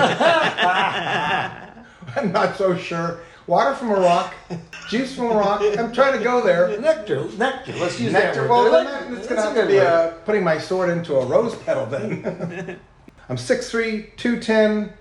[2.15, 3.19] I'm not so sure.
[3.47, 4.33] Water from a rock,
[4.89, 5.61] juice from a rock.
[5.77, 6.79] I'm trying to go there.
[6.79, 7.73] Nectar, nectar.
[7.73, 8.41] Let's use Nectar.
[8.43, 9.17] that Well, word.
[9.17, 9.85] it's going to have to be word.
[9.87, 12.79] uh, putting my sword into a rose petal then.
[13.29, 14.93] I'm 6'3", 210.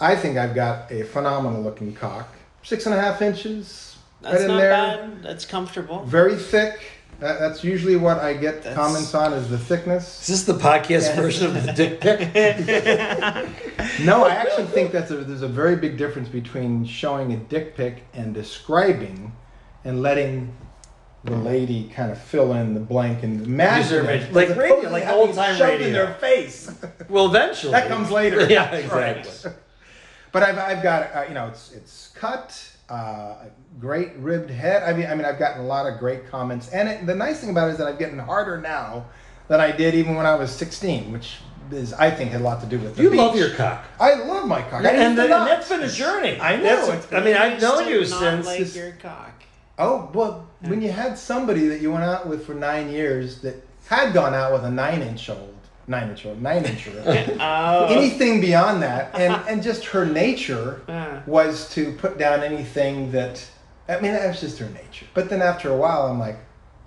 [0.00, 2.28] I think I've got a phenomenal looking cock.
[2.62, 3.97] Six and a half inches.
[4.20, 4.70] That's right in not there.
[4.70, 5.22] bad.
[5.22, 6.04] That's comfortable.
[6.04, 6.80] Very thick.
[7.20, 10.22] That, that's usually what I get That's- comments on is the thickness.
[10.28, 12.18] Is this the podcast version of the dick pic?
[14.04, 17.76] No, I actually think that's a, there's a very big difference between showing a dick
[17.76, 19.32] pic and describing
[19.84, 20.54] and letting
[21.24, 24.90] the lady kind of fill in the blank and imagine Use it, like as radio,
[24.90, 25.86] like having old-time shoved radio.
[25.88, 26.70] in their face.
[27.08, 27.72] well, eventually.
[27.72, 28.46] that comes later.
[28.48, 29.50] Yeah, exactly.
[29.50, 29.56] right.
[30.30, 33.34] But I've, I've got uh, you know it's it's cut, uh,
[33.78, 34.82] great ribbed head.
[34.82, 37.40] I mean I mean I've gotten a lot of great comments, and it, the nice
[37.40, 39.06] thing about it is that I'm getting harder now
[39.48, 41.36] than I did even when I was 16, which
[41.70, 43.18] is I think had a lot to do with the You beach.
[43.18, 43.84] love your cock.
[44.00, 44.84] I love my cock.
[44.84, 45.48] I And, used to and not.
[45.48, 46.38] that's been a journey.
[46.40, 48.46] I know, That's- I mean, I've known you not since.
[48.46, 49.32] like your cock.
[49.78, 53.62] Oh well, when you had somebody that you went out with for nine years that
[53.86, 54.70] had gone out with a
[55.88, 56.86] nine inch nine inch.
[57.40, 57.86] Oh.
[57.90, 61.20] anything beyond that, and and just her nature Uh.
[61.26, 63.44] was to put down anything that.
[63.88, 65.06] I mean, that was just her nature.
[65.14, 66.36] But then after a while, I'm like,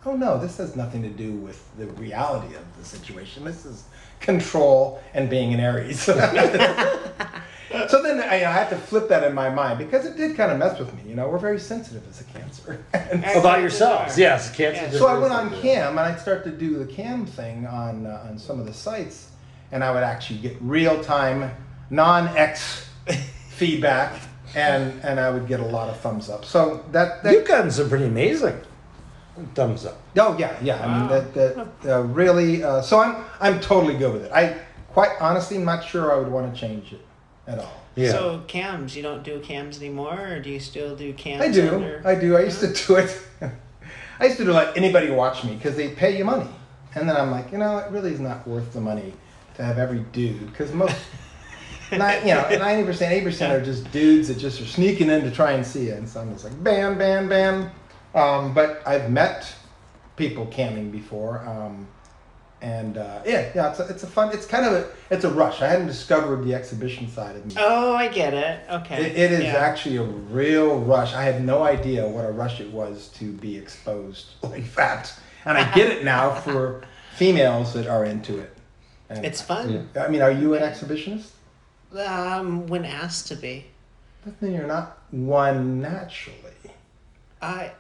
[0.06, 3.44] oh no, this has nothing to do with the reality of the situation.
[3.44, 3.86] This is
[4.20, 6.08] control and being an Aries.
[7.88, 10.52] so then I, I had to flip that in my mind because it did kind
[10.52, 11.10] of mess with me.
[11.10, 12.84] You know, we're very sensitive as a Cancer.
[13.38, 14.54] About yourselves, yes.
[14.56, 14.84] Cancer.
[14.84, 14.92] Yeah.
[14.92, 18.28] so I went on cam and I started to do the cam thing on uh,
[18.30, 19.30] on some of the sites,
[19.72, 21.52] and I would actually get real time,
[21.90, 22.90] non X
[23.50, 24.22] feedback,
[24.56, 26.46] and and I would get a lot of thumbs up.
[26.46, 28.60] So that, that You've gotten some pretty amazing
[29.56, 29.98] thumbs up.
[30.18, 34.14] oh yeah yeah I mean that that uh, really uh, so I'm I'm totally good
[34.14, 34.32] with it.
[34.32, 34.58] I
[34.90, 37.02] quite honestly am not sure I would want to change it
[37.52, 37.74] at all.
[37.96, 38.12] Yeah.
[38.12, 41.44] So cams, you don't do cams anymore, or do you still do cams?
[41.44, 41.76] I do.
[41.76, 42.38] under- I do.
[42.38, 43.22] I used to do it.
[44.20, 46.50] I used to do let anybody watch me because they pay you money,
[46.96, 49.14] and then I'm like, you know, it really is not worth the money
[49.56, 50.96] to have every dude because most,
[51.92, 55.24] not, you know, ninety percent, eighty percent are just dudes that just are sneaking in
[55.24, 57.72] to try and see you, and so I'm just like, bam, bam, bam.
[58.14, 59.54] Um, but I've met
[60.16, 61.40] people camming before.
[61.48, 61.88] Um,
[62.62, 64.32] and uh, yeah, yeah, it's a, it's a fun.
[64.34, 65.62] It's kind of a it's a rush.
[65.62, 67.56] I hadn't discovered the exhibition side of me.
[67.58, 68.60] Oh, I get it.
[68.70, 69.04] Okay.
[69.06, 69.56] It, it is Yeah.
[69.56, 71.14] actually a real rush.
[71.14, 75.12] I had no idea what a rush it was to be exposed like that,
[75.46, 76.84] and I get it now for
[77.16, 78.56] females that are into it.
[79.10, 79.90] And, It's fun.
[80.00, 81.32] I mean, are you an exhibitionist?
[81.98, 83.66] Um, when asked to be.
[84.24, 86.38] But then you're not one naturally.
[87.42, 87.72] I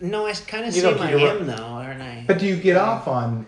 [0.00, 2.24] no, I kind of You seem don't- I am though, aren't I?
[2.26, 3.44] But do you get off on?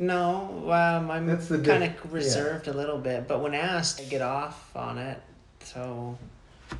[0.00, 1.92] No, um, I'm That's the kind yeah.
[1.92, 3.28] of reserved a little bit.
[3.28, 5.20] But when asked, I get off on it.
[5.62, 6.18] So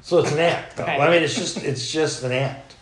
[0.03, 0.77] So it's an act.
[0.79, 0.85] Though.
[0.87, 2.75] I mean, it's just it's just an act.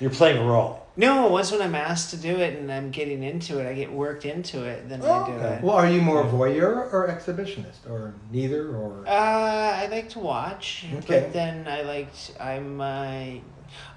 [0.00, 0.86] You're playing a role.
[0.96, 3.90] no, once when I'm asked to do it and I'm getting into it, I get
[3.92, 4.88] worked into it.
[4.88, 5.62] Then I do it.
[5.62, 9.04] Well, are you more voyeur or exhibitionist, or neither, or?
[9.06, 11.20] Uh, I like to watch, Okay.
[11.20, 12.08] but then I like
[12.40, 13.24] I'm uh,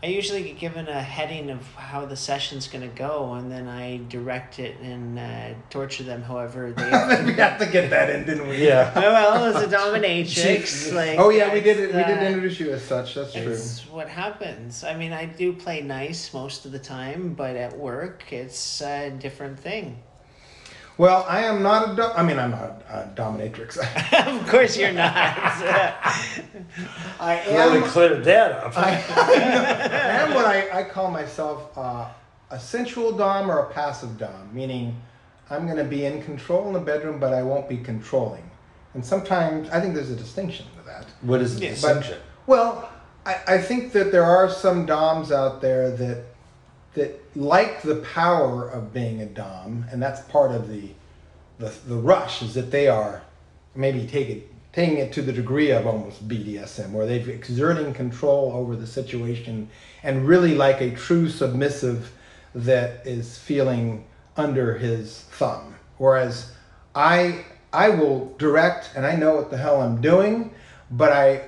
[0.03, 3.97] I usually get given a heading of how the session's gonna go, and then I
[4.09, 6.83] direct it and uh, torture them however they.
[7.25, 8.65] we have to get that in, didn't we?
[8.67, 8.93] Yeah.
[8.95, 11.79] well, as a dominatrix, like Oh yeah, we did.
[11.79, 11.93] it.
[11.93, 13.15] We it's, did uh, introduce you as such.
[13.15, 13.51] That's true.
[13.51, 14.83] It's what happens.
[14.83, 19.11] I mean, I do play nice most of the time, but at work, it's a
[19.11, 20.01] different thing.
[20.97, 21.95] Well, I am not a.
[21.95, 23.77] Do- I mean, I'm not a dominatrix.
[24.41, 25.13] of course, you're not.
[27.19, 27.83] I Well, we am.
[27.85, 28.73] cleared that up.
[28.77, 32.07] I, I am what I, I call myself uh,
[32.51, 34.95] a sensual dom or a passive dom, meaning
[35.49, 38.49] I'm going to be in control in the bedroom, but I won't be controlling.
[38.93, 41.05] And sometimes I think there's a distinction to that.
[41.21, 41.71] what is the Yeah.
[41.71, 42.17] distinction?
[42.47, 42.89] Well,
[43.25, 46.25] I, I think that there are some DOMs out there that
[46.93, 50.89] that like the power of being a DOM, and that's part of the
[51.59, 53.21] the, the rush is that they are
[53.75, 58.51] maybe take it, taking it to the degree of almost BDSM, where they've exerting control
[58.53, 59.69] over the situation
[60.01, 62.11] and really like a true submissive
[62.55, 65.75] that is feeling under his thumb.
[65.97, 66.51] Whereas
[66.95, 70.51] I I will direct and I know what the hell I'm doing,
[70.89, 71.43] but I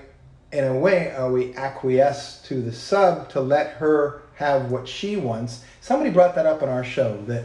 [0.51, 5.17] in a way uh, we acquiesce to the sub to let her have what she
[5.17, 5.63] wants.
[5.83, 7.43] Somebody brought that up on our show that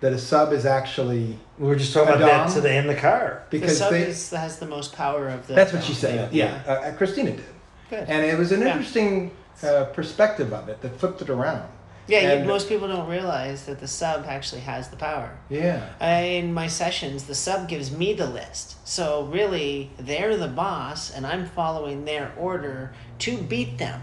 [0.00, 2.54] that a sub is actually We were just talking about that dom?
[2.54, 3.44] today in the car.
[3.48, 4.02] because The because sub they.
[4.02, 5.54] is, has the most power of the.
[5.54, 6.34] That's what she said.
[6.34, 6.60] Yeah.
[6.66, 7.44] Yeah, Uh, Christina did,
[7.88, 8.04] Good.
[8.10, 8.66] and it was an Yeah.
[8.72, 9.30] interesting
[9.62, 11.66] uh, perspective of it that flipped it around.
[12.08, 15.30] yeah, you, most people don't realize that the sub actually has the power.
[15.48, 15.88] Yeah.
[15.98, 18.86] I, in my sessions, the sub gives me the list.
[18.86, 24.02] So really, they're the boss, and I'm following their order to beat them,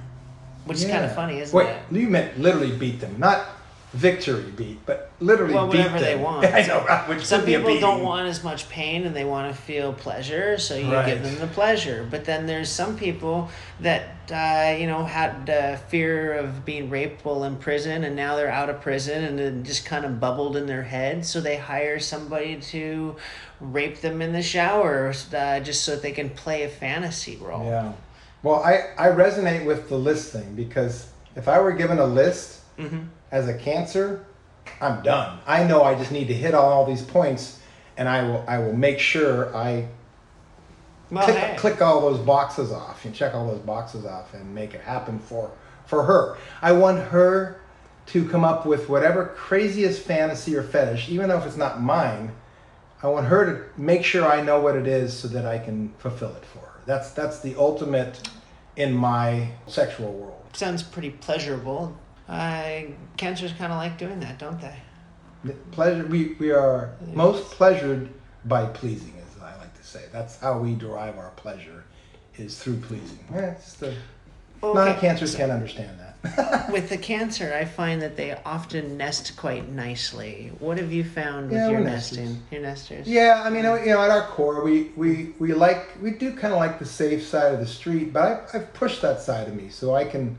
[0.66, 1.82] which is kind of funny, isn't Wait, it?
[1.92, 3.46] you meant literally beat them, not
[3.94, 6.00] victory beat, but literally Well, beat them.
[6.00, 6.46] they want.
[6.46, 9.16] I know, right, which Some could be a people don't want as much pain and
[9.16, 11.08] they want to feel pleasure, so you Right.
[11.08, 12.06] give them the pleasure.
[12.10, 13.50] But then there's some people
[13.80, 18.36] that uh, you know had uh, fear of being raped while in prison, and now
[18.36, 21.26] they're out of prison and it just kind of bubbled in their head.
[21.26, 23.16] So they hire somebody to
[23.60, 27.66] rape them in the shower, uh, just so that they can play a fantasy role.
[27.66, 27.94] Yeah.
[28.44, 32.58] Well, I, I resonate with the list thing because if I were given a list
[32.78, 33.00] Mm-hmm.
[33.32, 34.26] As a cancer,
[34.82, 35.40] I'm done.
[35.48, 37.60] I know I just need to hit all these points,
[37.98, 39.88] and I will I will make sure I
[41.12, 41.56] Well, click, hey.
[41.58, 45.20] click all those boxes off and check all those boxes off and make it happen
[45.20, 45.52] for
[45.86, 46.38] for her.
[46.62, 47.60] I want her
[48.08, 52.32] to come up with whatever craziest fantasy or fetish, even though if it's not mine.
[53.02, 55.94] I want her to make sure I know what it is so that I can
[56.00, 56.80] fulfill it for her.
[56.86, 58.28] That's that's the ultimate
[58.76, 60.44] in my sexual world.
[60.54, 61.98] sounds pretty pleasurable.
[62.30, 62.82] Uh,
[63.18, 64.76] cancers kind of like doing that, don't they?
[65.44, 66.06] The Pleasure.
[66.06, 68.10] We we are most pleasured
[68.46, 70.04] by pleasing, as I like to say.
[70.12, 71.84] That's how we derive our pleasure,
[72.38, 73.20] is through pleasing.
[73.34, 73.96] Yeah, it's the
[74.62, 74.92] Okay.
[74.92, 76.70] non-cancers can't understand that.
[76.72, 80.52] With the cancer, I find that they often nest quite nicely.
[80.60, 82.18] What have you found with your nesters.
[82.18, 82.44] nesting?
[82.52, 83.08] Your nesters?
[83.08, 86.52] Yeah, I mean, you know, at our core, we we we like we do kind
[86.54, 88.22] of like the safe side of the street, but
[88.54, 90.36] I, I've pushed that side of me so I can,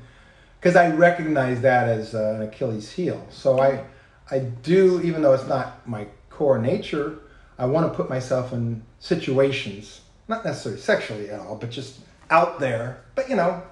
[0.60, 3.26] because I recognize that as uh, an Achilles heel.
[3.30, 3.84] So I
[4.30, 7.18] I do, even though it's not my core nature,
[7.58, 12.60] I want to put myself in situations, not necessarily sexually at all, but just out
[12.60, 13.00] there.
[13.14, 13.62] But you know,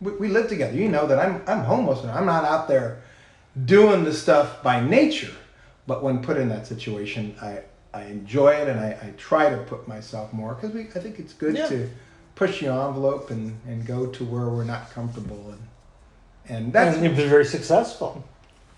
[0.00, 0.76] we, we live together.
[0.76, 3.02] You know that I'm I'm homeless and I'm not out there
[3.64, 5.34] doing the stuff by nature,
[5.86, 7.60] but when put in that situation, I
[7.94, 11.18] I enjoy it and I, I try to put myself more because we I think
[11.18, 11.66] it's good Yeah.
[11.68, 11.90] to
[12.34, 15.58] push the envelope and, and go to where we're not comfortable and
[16.48, 18.24] and that's and you've been very successful.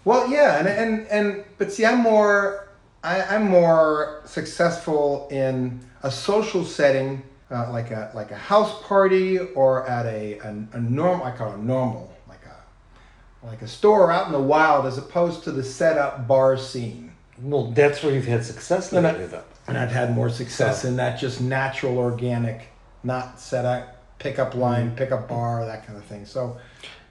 [0.04, 2.68] well, yeah, and and and but see, I'm more
[3.02, 9.38] I, I'm more successful in a social setting, uh, like a like a house party
[9.38, 14.10] or at a a, a normal I call it normal, like a like a store
[14.10, 17.12] out in the wild, as opposed to the set up bar scene.
[17.42, 19.10] Well, that's where you've had success No, no.
[19.12, 19.44] lately, though.
[19.66, 20.88] And I've had more success Oh.
[20.88, 22.68] in that just natural, organic,
[23.02, 26.26] not set up pickup line, pickup bar, that kind of thing.
[26.26, 26.58] So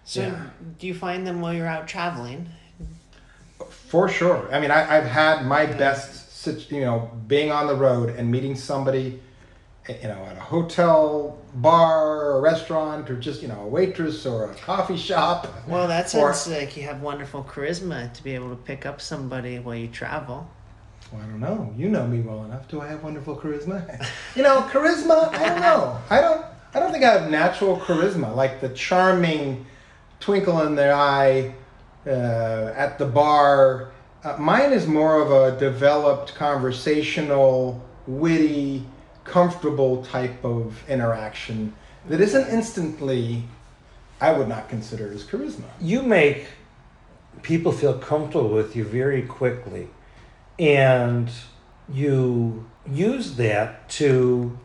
[0.10, 0.42] So, Yeah.
[0.80, 2.50] do you find them while you're out traveling?
[3.70, 4.50] For sure.
[4.52, 8.32] I mean, I, I've had my best, sit- you know, being on the road and
[8.32, 9.20] meeting somebody,
[9.88, 14.50] you know, at a hotel, bar, or restaurant, or just, you know, a waitress or
[14.50, 15.46] a coffee shop.
[15.68, 19.00] Well, that Or- sounds like you have wonderful charisma to be able to pick up
[19.02, 20.50] somebody while you travel.
[21.12, 21.72] Well, I don't know.
[21.78, 22.68] You know me well enough.
[22.68, 24.04] Do I have wonderful charisma?
[24.36, 25.32] you know, charisma.
[25.36, 26.00] I don't know.
[26.10, 26.44] I don't.
[26.74, 29.66] I don't think I have natural charisma, like the charming
[30.20, 31.54] twinkle in the eye
[32.06, 33.92] uh, at the bar.
[34.24, 38.86] Uh, mine is more of a developed, conversational, witty,
[39.24, 41.74] comfortable type of interaction
[42.08, 43.44] that isn't instantly.
[44.22, 45.64] I would not consider as charisma.
[45.80, 46.48] You make
[47.42, 49.88] people feel comfortable with you very quickly,
[50.58, 51.30] and
[51.92, 54.58] you use that to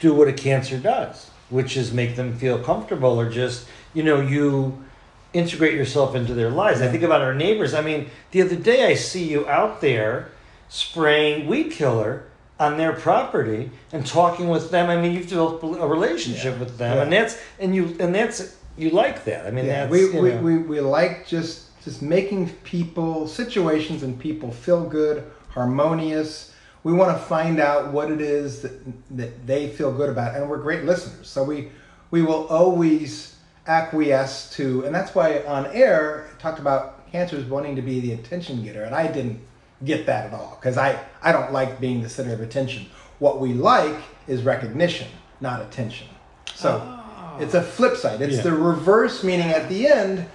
[0.00, 4.20] do what a cancer does, which is make them feel comfortable or just, you know,
[4.20, 4.84] you
[5.32, 6.80] integrate yourself into their lives.
[6.80, 7.72] I think about our neighbors.
[7.74, 10.28] I mean, the other day I see you out there
[10.68, 12.24] spraying weed killer
[12.58, 14.90] on their property and talking with them.
[14.90, 16.60] I mean, you've developed a relationship Yeah.
[16.60, 17.02] with them, Yeah.
[17.02, 19.46] and that's and you and that's you like that.
[19.46, 24.18] I mean, Yeah, that's we, we, we, we like just just making people situations and
[24.18, 26.52] people feel good, harmonious.
[26.82, 28.72] We want to find out what it is that
[29.16, 31.28] that they feel good about, and we're great listeners.
[31.28, 31.70] So we
[32.10, 37.76] we will always acquiesce to, and that's why on air I talked about cancers wanting
[37.76, 39.40] to be the attention getter, and I didn't
[39.84, 42.86] get that at all because I I don't like being the center of attention.
[43.18, 43.96] What we like
[44.28, 45.08] is recognition,
[45.40, 46.08] not attention.
[46.54, 47.36] So ah.
[47.38, 48.20] it's a flip side.
[48.22, 48.42] It's Yeah.
[48.42, 50.26] the reverse, meaning at the end,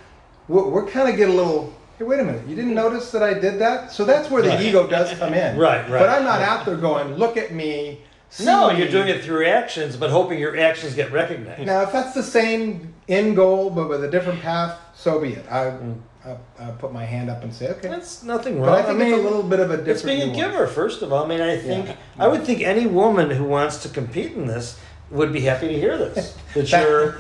[0.48, 1.74] we're, we're kind of get a little.
[1.98, 2.46] Hey, wait a minute!
[2.48, 3.92] You didn't notice that I did that?
[3.92, 4.62] So that's where the Right.
[4.62, 5.58] ego does come in.
[5.58, 6.48] Right, right, But I'm not right.
[6.50, 10.40] out there going, "Look at me." See No, you're doing it through actions, but hoping
[10.40, 11.66] your actions get recognized.
[11.66, 15.46] Now, if that's the same end goal but with a different path, so be it.
[15.52, 15.68] I,
[16.26, 17.88] uh, uh, put my hand up and say, okay.
[17.88, 18.80] That's nothing but wrong.
[18.80, 19.90] I think mean, it's a little bit of a different.
[19.90, 21.24] It's being a giver, first of all.
[21.24, 21.96] I mean, I think Yeah.
[22.18, 24.80] I would think any woman who wants to compete in this
[25.12, 26.36] would be happy to hear this.
[26.56, 27.12] That That- you're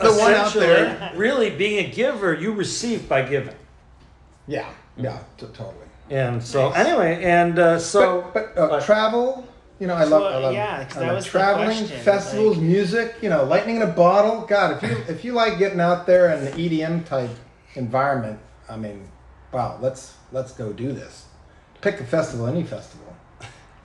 [0.00, 1.12] The one out there.
[1.16, 2.34] really being a giver.
[2.34, 3.54] You receive by giving,
[4.46, 5.86] Yeah, yeah, t- totally.
[6.10, 6.86] and so Nice.
[6.86, 9.46] anyway, and uh, so but, but uh, but- travel,
[9.82, 11.78] you know, I love, I Well, love, yeah, 'cause I that love was the traveling,
[11.78, 14.42] question, festivals, like- music, you know, lightning in a bottle.
[14.42, 17.30] God, if you if you like getting out there in the EDM type
[17.74, 18.38] environment,
[18.70, 19.08] I mean,
[19.50, 21.24] wow, let's let's go do this.
[21.80, 23.12] Pick a festival, any festival.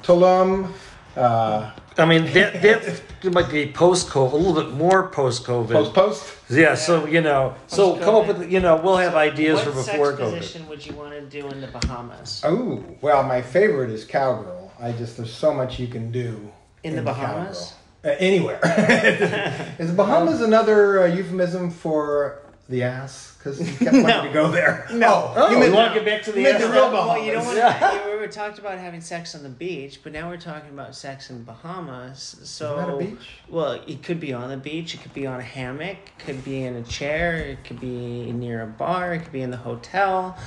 [0.03, 0.71] Tulum,
[1.17, 5.71] uh, I mean that that might be post COVID, a little bit more post COVID.
[5.71, 6.23] post post.
[6.51, 9.71] yeah, so you know, so come up with you know, we'll have ideas what for
[9.71, 10.37] before sex COVID.
[10.37, 12.43] position would you want to do in the Bahamas?
[12.45, 14.66] Oh, well, my favorite is cowgirl.
[14.79, 16.51] I just there's so much you can do
[16.83, 17.73] In the Bahamas?
[18.05, 18.59] Uh, anywhere.
[19.79, 23.35] is Bahamas another uh, euphemism for the ass?
[23.37, 24.85] Because you kept wanting to go there.
[24.93, 27.17] No, Oh, you, meant- want to get back to the you meant the real Well,
[27.23, 27.47] you don't Bahamas.
[27.47, 28.01] want Yeah.
[28.03, 28.11] to.
[28.11, 31.29] We were talked about having sex on the beach, but now we're talking about sex
[31.31, 32.37] in Bahamas.
[32.43, 33.29] So, Isn't that a beach?
[33.49, 34.93] well, it could be on the beach.
[34.93, 35.97] It could be on a hammock.
[36.05, 37.35] It could be in a chair.
[37.37, 39.13] It could be near a bar.
[39.15, 40.37] It could be in the hotel.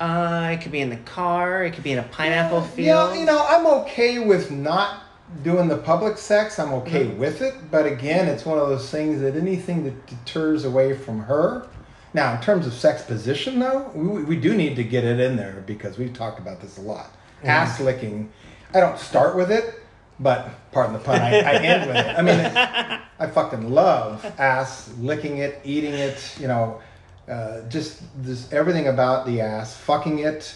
[0.00, 1.64] Uh, it could be in the car.
[1.64, 3.14] It could be in a pineapple field.
[3.14, 5.02] Yeah, you know, I'm okay with not
[5.42, 6.58] doing the public sex.
[6.58, 7.18] I'm okay Mm-hmm.
[7.18, 11.20] with it, but again, it's one of those things that anything that deters away from
[11.20, 11.66] her.
[12.14, 15.36] Now, in terms of sex position, though, we, we do need to get it in
[15.36, 17.06] there because we've talked about this a lot.
[17.38, 17.48] Mm-hmm.
[17.48, 18.30] Ass licking.
[18.72, 19.74] I don't start with it,
[20.20, 22.18] but pardon the pun, I, I end with it.
[22.18, 26.36] I mean, I fucking love ass licking it, eating it.
[26.40, 26.80] You know,
[27.28, 30.54] uh, just this everything about the ass, fucking it.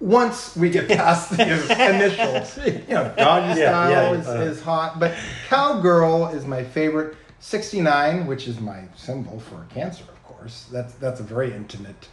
[0.00, 4.32] Once we get past the initial, you know, doggy Yeah, style yeah, is, uh.
[4.50, 5.14] is hot, but
[5.48, 7.16] cowgirl is my favorite.
[7.38, 10.66] Sixty nine, which is my symbol for cancer, of course.
[10.72, 12.08] That's that's a very intimate.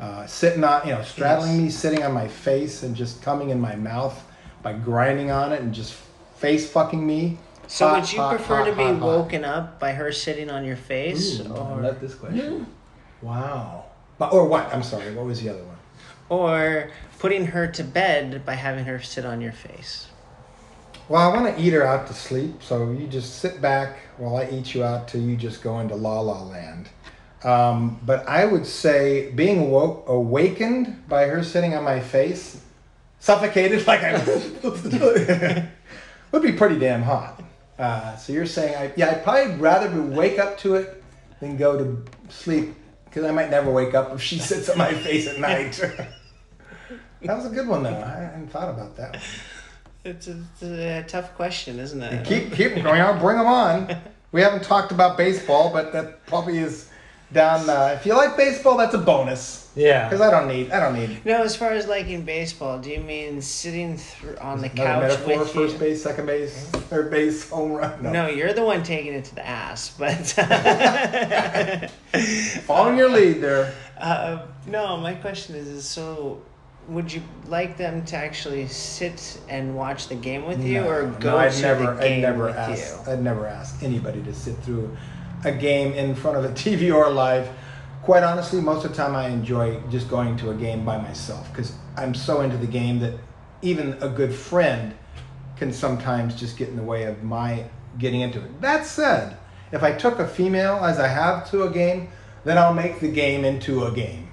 [0.00, 3.60] Uh, sitting on, you know, straddling me, sitting on my face, and just coming in
[3.60, 4.20] my mouth
[4.62, 5.94] by grinding on it and just
[6.36, 7.36] face fucking me.
[7.66, 9.06] So, Hot, would you hot, prefer hot, to be hot, hot.
[9.06, 12.66] woken up by her sitting on your face, Ooh, or I love this question.
[13.22, 13.86] Wow.
[14.18, 14.72] But, or what?
[14.74, 15.14] I'm sorry.
[15.14, 15.78] What was the other one?
[16.28, 20.08] or putting her to bed by having her sit on your face?
[21.08, 24.36] Well, I want to eat her out to sleep, so you just sit back while
[24.36, 26.88] I eat you out till you just go into la la land.
[27.44, 32.62] Um, but I would say being awoke, awakened by her sitting on my face,
[33.20, 34.18] suffocated like I
[36.32, 37.42] would be pretty damn hot.
[37.78, 41.02] Uh, so you're saying, I, yeah, I'd probably rather be wake up to it
[41.40, 42.74] than go to sleep
[43.08, 45.72] because I might never wake up if she sits on my face at night.
[47.22, 47.90] that was a good one though.
[47.90, 49.14] I hadn't thought about that.
[49.14, 49.22] One.
[50.04, 52.26] It's a, it's a tough question, isn't it?
[52.26, 53.18] Keep keep going on.
[53.18, 53.96] Bring them on.
[54.30, 56.90] We haven't talked about baseball, but that probably is
[57.32, 57.68] down.
[57.68, 59.70] Uh, if you like baseball, that's a bonus.
[59.74, 60.08] Yeah.
[60.08, 60.70] Because I don't need.
[60.70, 61.24] I don't need.
[61.24, 65.02] No, as far as liking baseball, do you mean sitting thr on the Another couch
[65.02, 65.78] metaphor: with first you?
[65.80, 68.02] base, second base, third base, home run.
[68.02, 68.26] No.
[68.28, 70.10] you're the one taking it to the ass, but
[72.66, 73.72] following your lead there.
[73.98, 74.96] uh, no.
[74.96, 76.42] My question is, is so.
[76.88, 81.02] Would you like them to actually sit and watch the game with you, No, or
[81.02, 83.06] no, go I'd to never, the game I'd never with ask.
[83.06, 83.12] you?
[83.12, 84.96] I'd never ask anybody to sit through
[85.48, 87.48] a game in front of a TV or live.
[88.02, 91.50] Quite honestly, most of the time I enjoy just going to a game by myself
[91.50, 93.14] because I'm so into the game that
[93.60, 94.94] even a good friend
[95.56, 97.64] can sometimes just get in the way of my
[97.98, 98.60] getting into it.
[98.60, 99.36] That said,
[99.72, 102.08] if I took a female as I have to a game,
[102.44, 104.28] then I'll make the game into a game.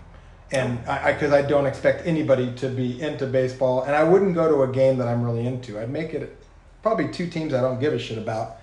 [0.51, 4.47] And I, because I, don't expect anybody to be into baseball, and I wouldn't go
[4.47, 5.79] to a game that I'm really into.
[5.79, 6.37] I'd make it
[6.83, 8.57] probably two teams I don't give a shit about,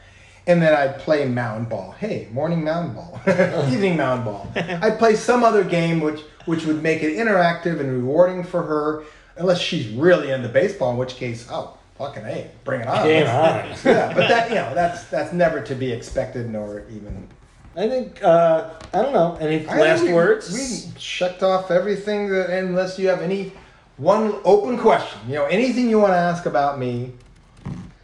[0.46, 1.92] and then I'd play mound ball.
[1.92, 3.20] Hey, morning mound ball,
[3.70, 4.50] evening mound ball.
[4.56, 9.04] I'd play some other game which which would make it interactive and rewarding for her,
[9.36, 13.06] unless she's really into baseball, in which case, oh, fucking hey, bring it on.
[13.06, 13.68] Game on.
[13.84, 17.28] yeah, but that you know that's that's never to be expected nor even.
[17.74, 19.36] I think uh, I don't know.
[19.40, 20.52] Any I last we- words?
[20.52, 23.52] We checked off everything that, unless you have any
[23.96, 25.20] one open question.
[25.28, 27.12] You know, anything you want to ask about me.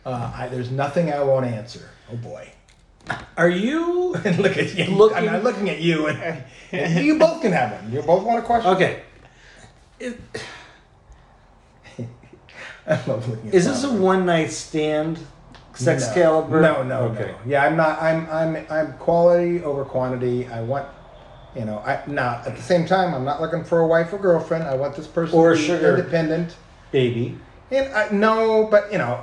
[0.07, 1.91] Uh, I, there's nothing I won't answer.
[2.13, 2.49] Oh boy.
[3.37, 4.85] Are you And look at you.
[4.95, 6.09] Looking- I'm not looking at you.
[6.09, 6.45] And,
[7.05, 7.93] you both can have one.
[7.93, 8.71] You both want a question.
[8.73, 9.03] okay?
[10.01, 10.19] It,
[12.87, 14.01] I love looking at is this a Tom.
[14.01, 15.19] one night stand?
[15.75, 16.15] Sex no.
[16.15, 16.61] caliber?
[16.61, 17.27] No, no, Okay.
[17.33, 17.37] no.
[17.47, 18.03] Yeah, I'm not.
[18.03, 20.47] I'm, I'm, I'm quality over quantity.
[20.49, 20.89] I want,
[21.55, 24.19] you know, I now at the same time, I'm not looking for a wife or
[24.19, 24.65] girlfriend.
[24.65, 25.97] I want this person Or to be sugar.
[25.97, 26.57] independent.
[26.91, 27.39] Baby.
[27.71, 29.23] And I, no, but you know,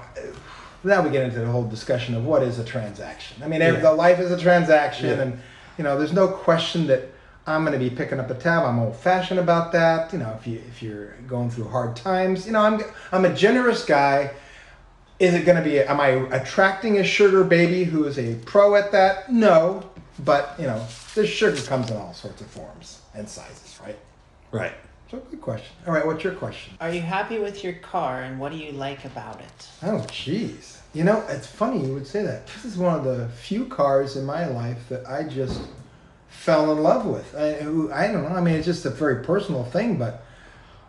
[0.86, 3.42] now we get into the whole discussion of what is a transaction.
[3.44, 3.72] I mean, Yeah.
[3.72, 5.22] the life is a transaction, Yeah.
[5.24, 5.42] and
[5.78, 7.02] you know, there's no question that
[7.48, 8.64] I'm going to be picking up a tab.
[8.64, 10.12] I'm old fashioned about that.
[10.14, 12.82] You know, if you if you're going through hard times, you know, I'm
[13.12, 14.32] I'm a generous guy.
[15.20, 15.80] Is it going to be?
[15.80, 19.32] Am I attracting a sugar baby who is a pro at that?
[19.32, 19.84] No,
[20.20, 23.98] but you know, this sugar comes in all sorts of forms and sizes, right?
[24.52, 24.74] Right.
[25.12, 25.76] So good question.
[25.86, 26.74] All right, what's your question?
[26.82, 29.68] Are you happy with your car and what do you like about it?
[29.84, 30.80] Oh, jeez.
[30.94, 32.48] You know, it's funny you would say that.
[32.48, 35.62] This is one of the few cars in my life that I just
[36.28, 37.36] fell in love with.
[37.36, 38.36] I, who- I don't know.
[38.36, 40.24] I mean, it's just a very personal thing, but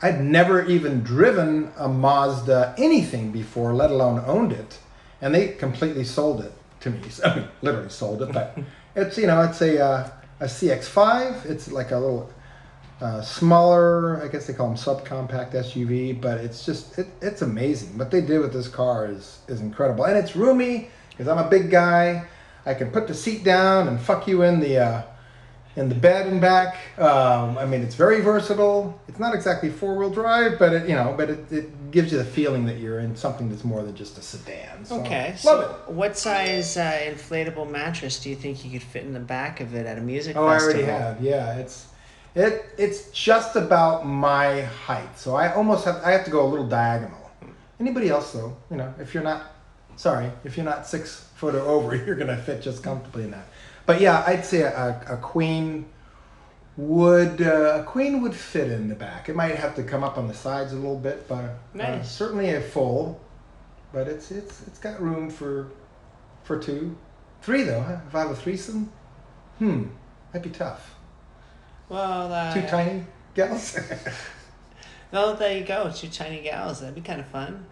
[0.01, 4.79] I'd never even driven a Mazda anything before, let alone owned it.
[5.21, 7.01] And they completely sold it to me.
[7.25, 8.57] I mean, literally sold it, but
[8.97, 10.11] it's, you know, it's a, uh,
[10.41, 11.47] a CX5.
[11.47, 12.31] It's like a little
[13.01, 17.99] uh, smaller, I guess they call them subcompact SUV, but it's just it, it's amazing.
[17.99, 21.49] What they did with this car is is incredible, and it's roomy because I'm a
[21.49, 22.27] big guy.
[22.65, 25.03] I can put the seat down and fuck you in the uh,
[25.77, 26.77] in the bed and back.
[26.99, 28.99] Um, I mean, it's very versatile.
[29.09, 32.19] It's not exactly four wheel drive, but it you know, but it, it gives you
[32.19, 34.85] the feeling that you're in something that's more than just a sedan.
[34.87, 35.93] So, Okay, love so it.
[35.93, 39.75] what size uh, inflatable mattress do you think you could fit in the back of
[39.75, 40.81] it at a music Oh, I festival?
[40.83, 41.21] already have.
[41.23, 41.89] Yeah, it's
[42.37, 45.19] it it's just about my height.
[45.19, 47.19] So I almost have I have to go a little diagonal.
[47.81, 49.53] Anybody else though, you know, if you're not
[49.97, 53.47] sorry, if you're not six foot or over, you're gonna fit just comfortably in that.
[53.87, 55.87] But yeah, I'd say a, a queen
[56.77, 59.29] would uh, a queen would fit in the back.
[59.29, 62.11] It might have to come up on the sides a little bit, but uh, Nice.
[62.11, 63.21] certainly a full.
[63.93, 65.69] But it's it's it's got room for
[66.45, 66.97] for two,
[67.41, 67.81] three though.
[67.81, 67.99] huh?
[68.09, 68.93] If I have a threesome,
[69.59, 69.85] hmm,
[70.33, 70.96] that'd be tough.
[71.89, 73.79] Well, uh, Two tiny gals.
[75.13, 75.91] Well, there you go.
[75.95, 76.81] Two tiny gals.
[76.81, 77.65] That'd be kind of fun.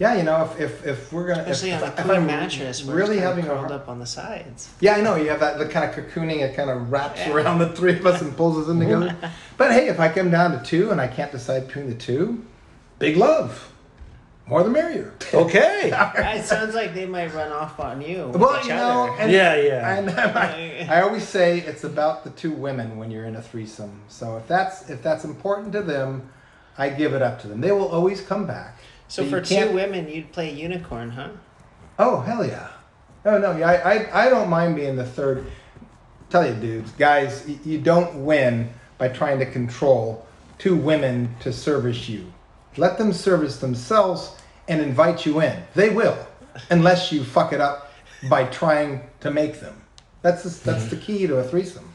[0.00, 2.82] yeah, you know, if if, if we're gonna, Especially if, on a if queen mattress
[2.82, 4.68] really having a curled hard, up on the sides.
[4.80, 6.40] yeah, I know you have that the kind of cocooning.
[6.42, 7.32] It kind of wraps Yeah.
[7.32, 9.16] around the three of us and pulls us in together.
[9.56, 12.44] but hey, if I come down to two and I can't decide between the two,
[12.98, 13.72] big love,
[14.46, 15.12] more the merrier.
[15.34, 15.90] Okay.
[15.92, 18.28] it sounds like they might run off on you.
[18.28, 19.96] With Well, each you know, and- Yeah, yeah.
[19.98, 24.00] And I, I always say it's about the two women when you're in a threesome.
[24.08, 26.30] So if that's if that's important to them,
[26.78, 27.60] I give it up to them.
[27.60, 28.78] They will always come back.
[29.08, 31.30] so But for two women, you'd play unicorn, huh?
[31.98, 32.68] Oh hell yeah!
[33.24, 35.46] Oh no, yeah, I, I I don't mind being the third.
[36.28, 38.68] Tell you, dudes, guys, y- you don't win
[38.98, 40.26] by trying to control
[40.58, 42.30] two women to service you.
[42.76, 44.32] Let them service themselves
[44.68, 45.62] and invite you in.
[45.74, 46.18] They will,
[46.70, 47.92] unless you fuck it up
[48.28, 49.82] by trying to make them.
[50.22, 51.88] That's the, that's the key to a threesome.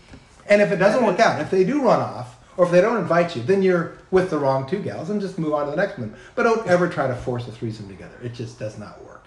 [0.47, 2.97] And if it doesn't work out, if they do run off, or if they don't
[2.97, 5.77] invite you, then you're with the wrong two gals and just move on to the
[5.77, 6.15] next one.
[6.36, 8.15] But don't ever try to force a threesome together.
[8.23, 9.25] It just does not work.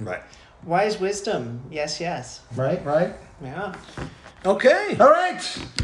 [0.00, 0.22] Right.
[0.64, 1.62] Wise wisdom.
[1.70, 2.40] Yes, yes.
[2.56, 3.14] Right, right.
[3.42, 3.74] Yeah.
[4.46, 4.96] Okay.
[4.98, 5.40] All right.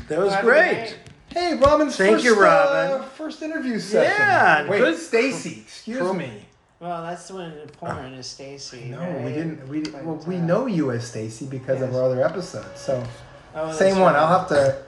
[0.09, 0.99] That was Have a good great.
[1.35, 1.41] Night.
[1.41, 3.01] Hey, Robin's Thank first, you, Robin.
[3.01, 4.13] Uh, first interview session.
[4.19, 5.61] Yeah, Wait, good- Stacy.
[5.63, 6.45] Excuse Pro- me.
[6.81, 8.87] Well, that's the one in porn is Stacy.
[8.91, 9.23] No, right?
[9.23, 9.69] we didn't.
[9.69, 11.97] We But, well, we uh, know you as Stacy because of yes.
[11.99, 12.81] our other episodes.
[12.81, 13.05] So
[13.55, 14.15] oh, that's same one.
[14.15, 14.21] right.
[14.23, 14.83] I'll have to.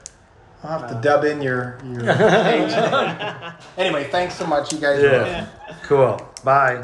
[0.64, 2.00] I'll have to dub in your your.
[2.14, 3.52] page name.
[3.76, 5.02] anyway, thanks so much, you guys.
[5.02, 5.46] are Yeah.
[5.82, 6.18] Cool.
[6.44, 6.80] Bye.